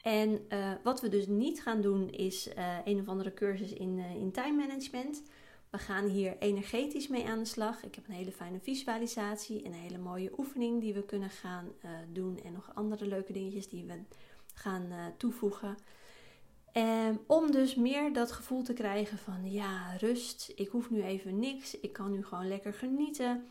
En 0.02 0.46
uh, 0.50 0.72
wat 0.84 1.02
we 1.02 1.10
dus 1.10 1.28
niet 1.28 1.62
gaan 1.62 1.82
doen 1.82 2.10
is 2.10 2.48
uh, 2.48 2.78
een 2.86 3.00
of 3.00 3.08
andere 3.08 3.34
cursus 3.34 3.74
in, 3.74 4.00
in 4.00 4.32
time 4.32 4.66
management. 4.66 5.22
We 5.70 5.78
gaan 5.78 6.08
hier 6.08 6.36
energetisch 6.40 7.08
mee 7.08 7.26
aan 7.26 7.40
de 7.40 7.46
slag. 7.46 7.84
Ik 7.84 7.96
heb 7.96 8.08
een 8.08 8.14
hele 8.14 8.32
fijne 8.32 8.60
visualisatie 8.60 9.64
en 9.64 9.74
een 9.74 9.80
hele 9.80 9.98
mooie 9.98 10.32
oefening 10.38 10.82
die 10.82 10.94
we 10.94 11.04
kunnen 11.04 11.30
gaan 11.30 11.72
doen. 12.12 12.40
En 12.44 12.52
nog 12.52 12.72
andere 12.74 13.06
leuke 13.06 13.34
dingetjes 13.34 13.70
die 13.70 13.86
we 13.86 14.00
gaan 14.54 15.14
toevoegen. 15.18 15.78
Um, 16.78 17.20
om 17.28 17.52
dus 17.52 17.76
meer 17.76 18.14
dat 18.14 18.32
gevoel 18.32 18.64
te 18.64 18.74
krijgen 18.74 19.18
van 19.18 19.52
ja, 19.52 19.96
rust. 19.96 20.52
Ik 20.56 20.68
hoef 20.68 20.90
nu 20.90 21.04
even 21.04 21.40
niks. 21.40 21.80
Ik 21.80 21.94
kan 21.94 22.12
nu 22.12 22.26
gewoon 22.26 22.48
lekker 22.48 22.74
genieten. 22.74 23.48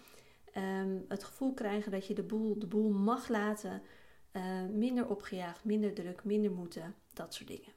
Um, 0.57 1.05
het 1.09 1.25
gevoel 1.25 1.55
krijgen 1.55 1.91
dat 1.91 2.07
je 2.07 2.15
de 2.15 2.23
boel, 2.23 2.59
de 2.59 2.67
boel 2.67 2.91
mag 2.91 3.29
laten. 3.29 3.83
Uh, 4.33 4.43
minder 4.73 5.09
opgejaagd, 5.09 5.65
minder 5.65 5.95
druk, 5.95 6.25
minder 6.25 6.51
moeten. 6.51 6.95
Dat 7.13 7.35
soort 7.35 7.49
dingen. 7.49 7.73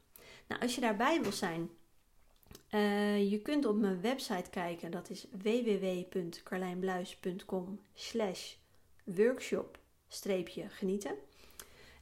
Nou, 0.47 0.61
als 0.61 0.75
je 0.75 0.81
daarbij 0.81 1.21
wil 1.21 1.31
zijn, 1.31 1.69
uh, 2.71 3.31
je 3.31 3.41
kunt 3.41 3.65
op 3.65 3.77
mijn 3.77 4.01
website 4.01 4.49
kijken. 4.49 4.91
Dat 4.91 5.09
is 5.09 5.27
www.carlijnbluis.com 5.41 7.79
slash 7.93 8.55
workshop 9.03 9.79
genieten. 10.67 11.15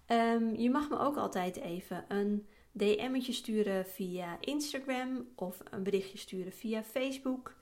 Um, 0.07 0.55
je 0.55 0.69
mag 0.69 0.89
me 0.89 0.99
ook 0.99 1.17
altijd 1.17 1.55
even 1.55 2.05
een 2.07 2.47
DM'tje 2.77 3.33
sturen 3.33 3.85
via 3.85 4.37
Instagram 4.39 5.27
of 5.35 5.59
een 5.69 5.83
berichtje 5.83 6.17
sturen 6.17 6.51
via 6.51 6.83
Facebook. 6.83 7.55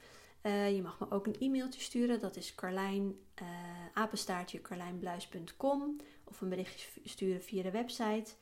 Uh, 0.43 0.75
je 0.75 0.81
mag 0.81 0.99
me 0.99 1.11
ook 1.11 1.27
een 1.27 1.35
e-mailtje 1.39 1.81
sturen, 1.81 2.19
dat 2.19 2.35
is 2.35 2.55
Carlijn, 2.55 3.15
uh, 3.41 3.47
apenstaartje 3.93 4.61
carlijnbluis.com 4.61 5.95
of 6.23 6.41
een 6.41 6.49
berichtje 6.49 7.01
sturen 7.03 7.41
via 7.41 7.63
de 7.63 7.71
website. 7.71 8.33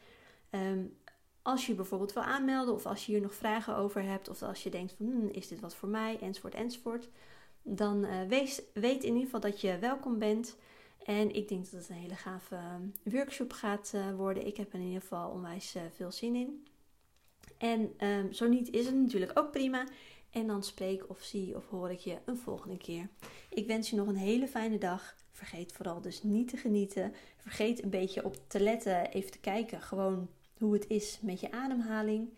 Um, 0.50 0.98
als 1.42 1.66
je 1.66 1.74
bijvoorbeeld 1.74 2.14
wil 2.14 2.24
aanmelden 2.24 2.74
of 2.74 2.86
als 2.86 3.06
je 3.06 3.12
hier 3.12 3.22
nog 3.22 3.36
vragen 3.36 3.76
over 3.76 4.04
hebt 4.04 4.30
of 4.30 4.42
als 4.42 4.64
je 4.64 4.70
denkt 4.70 4.94
van 4.98 5.06
hmm, 5.06 5.30
is 5.30 5.48
dit 5.48 5.60
wat 5.60 5.76
voor 5.76 5.90
mij 5.90 6.20
enzovoort 6.22 6.54
enzovoort. 6.54 7.10
Dan 7.62 8.28
wees, 8.28 8.62
weet 8.74 9.04
in 9.04 9.14
ieder 9.14 9.24
geval 9.24 9.40
dat 9.40 9.62
je 9.62 9.78
welkom 9.78 10.20
bent. 10.20 10.58
En 11.04 11.36
ik 11.36 11.48
denk 11.48 11.64
dat 11.64 11.80
het 11.82 11.90
een 11.90 11.96
hele 11.96 12.16
gave 12.16 12.60
workshop 13.04 13.54
gaat 13.54 13.94
worden. 14.16 14.48
Ik 14.48 14.58
heb 14.58 14.74
er 14.74 14.80
in 14.80 14.86
ieder 14.86 15.02
geval 15.02 15.30
onwijs 15.30 15.76
veel 15.96 16.12
zin 16.12 16.36
in. 16.36 16.68
En 17.58 18.08
um, 18.08 18.34
zo 18.34 18.48
niet 18.48 18.70
is 18.70 18.86
het 18.86 18.96
natuurlijk 18.96 19.40
ook 19.40 19.52
prima. 19.52 19.88
En 20.30 20.48
dan 20.48 20.64
spreek 20.64 21.10
of 21.10 21.22
zie 21.22 21.56
of 21.56 21.70
hoor 21.70 21.92
ik 21.92 22.00
je 22.00 22.18
een 22.26 22.38
volgende 22.38 22.78
keer. 22.78 23.10
Ik 23.50 23.68
wens 23.68 23.90
je 23.90 23.96
nog 23.96 24.08
een 24.08 24.16
hele 24.16 24.48
fijne 24.48 24.78
dag. 24.78 25.16
Vergeet 25.32 25.74
vooral 25.74 26.02
dus 26.02 26.24
niet 26.24 26.48
te 26.48 26.58
genieten. 26.58 27.14
Vergeet 27.38 27.84
een 27.84 27.90
beetje 27.90 28.26
op 28.26 28.36
te 28.48 28.60
letten, 28.60 29.12
even 29.12 29.32
te 29.32 29.40
kijken 29.40 29.82
gewoon 29.82 30.30
hoe 30.58 30.74
het 30.74 30.88
is 30.88 31.20
met 31.22 31.40
je 31.40 31.52
ademhaling. 31.52 32.34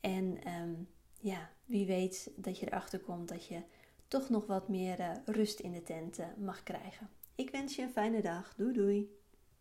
En 0.00 0.38
um, 0.62 0.88
ja, 1.20 1.50
wie 1.64 1.86
weet 1.86 2.30
dat 2.36 2.58
je 2.58 2.66
erachter 2.66 2.98
komt 2.98 3.28
dat 3.28 3.46
je 3.46 3.62
toch 4.08 4.28
nog 4.28 4.46
wat 4.46 4.68
meer 4.68 5.20
rust 5.24 5.60
in 5.60 5.72
de 5.72 5.82
tent 5.82 6.18
uh, 6.18 6.26
mag 6.36 6.62
krijgen. 6.62 7.08
Ik 7.34 7.50
wens 7.50 7.76
je 7.76 7.82
een 7.82 7.92
fijne 7.92 8.22
dag. 8.22 8.54
Doei 8.54 8.72
doei. 8.72 9.21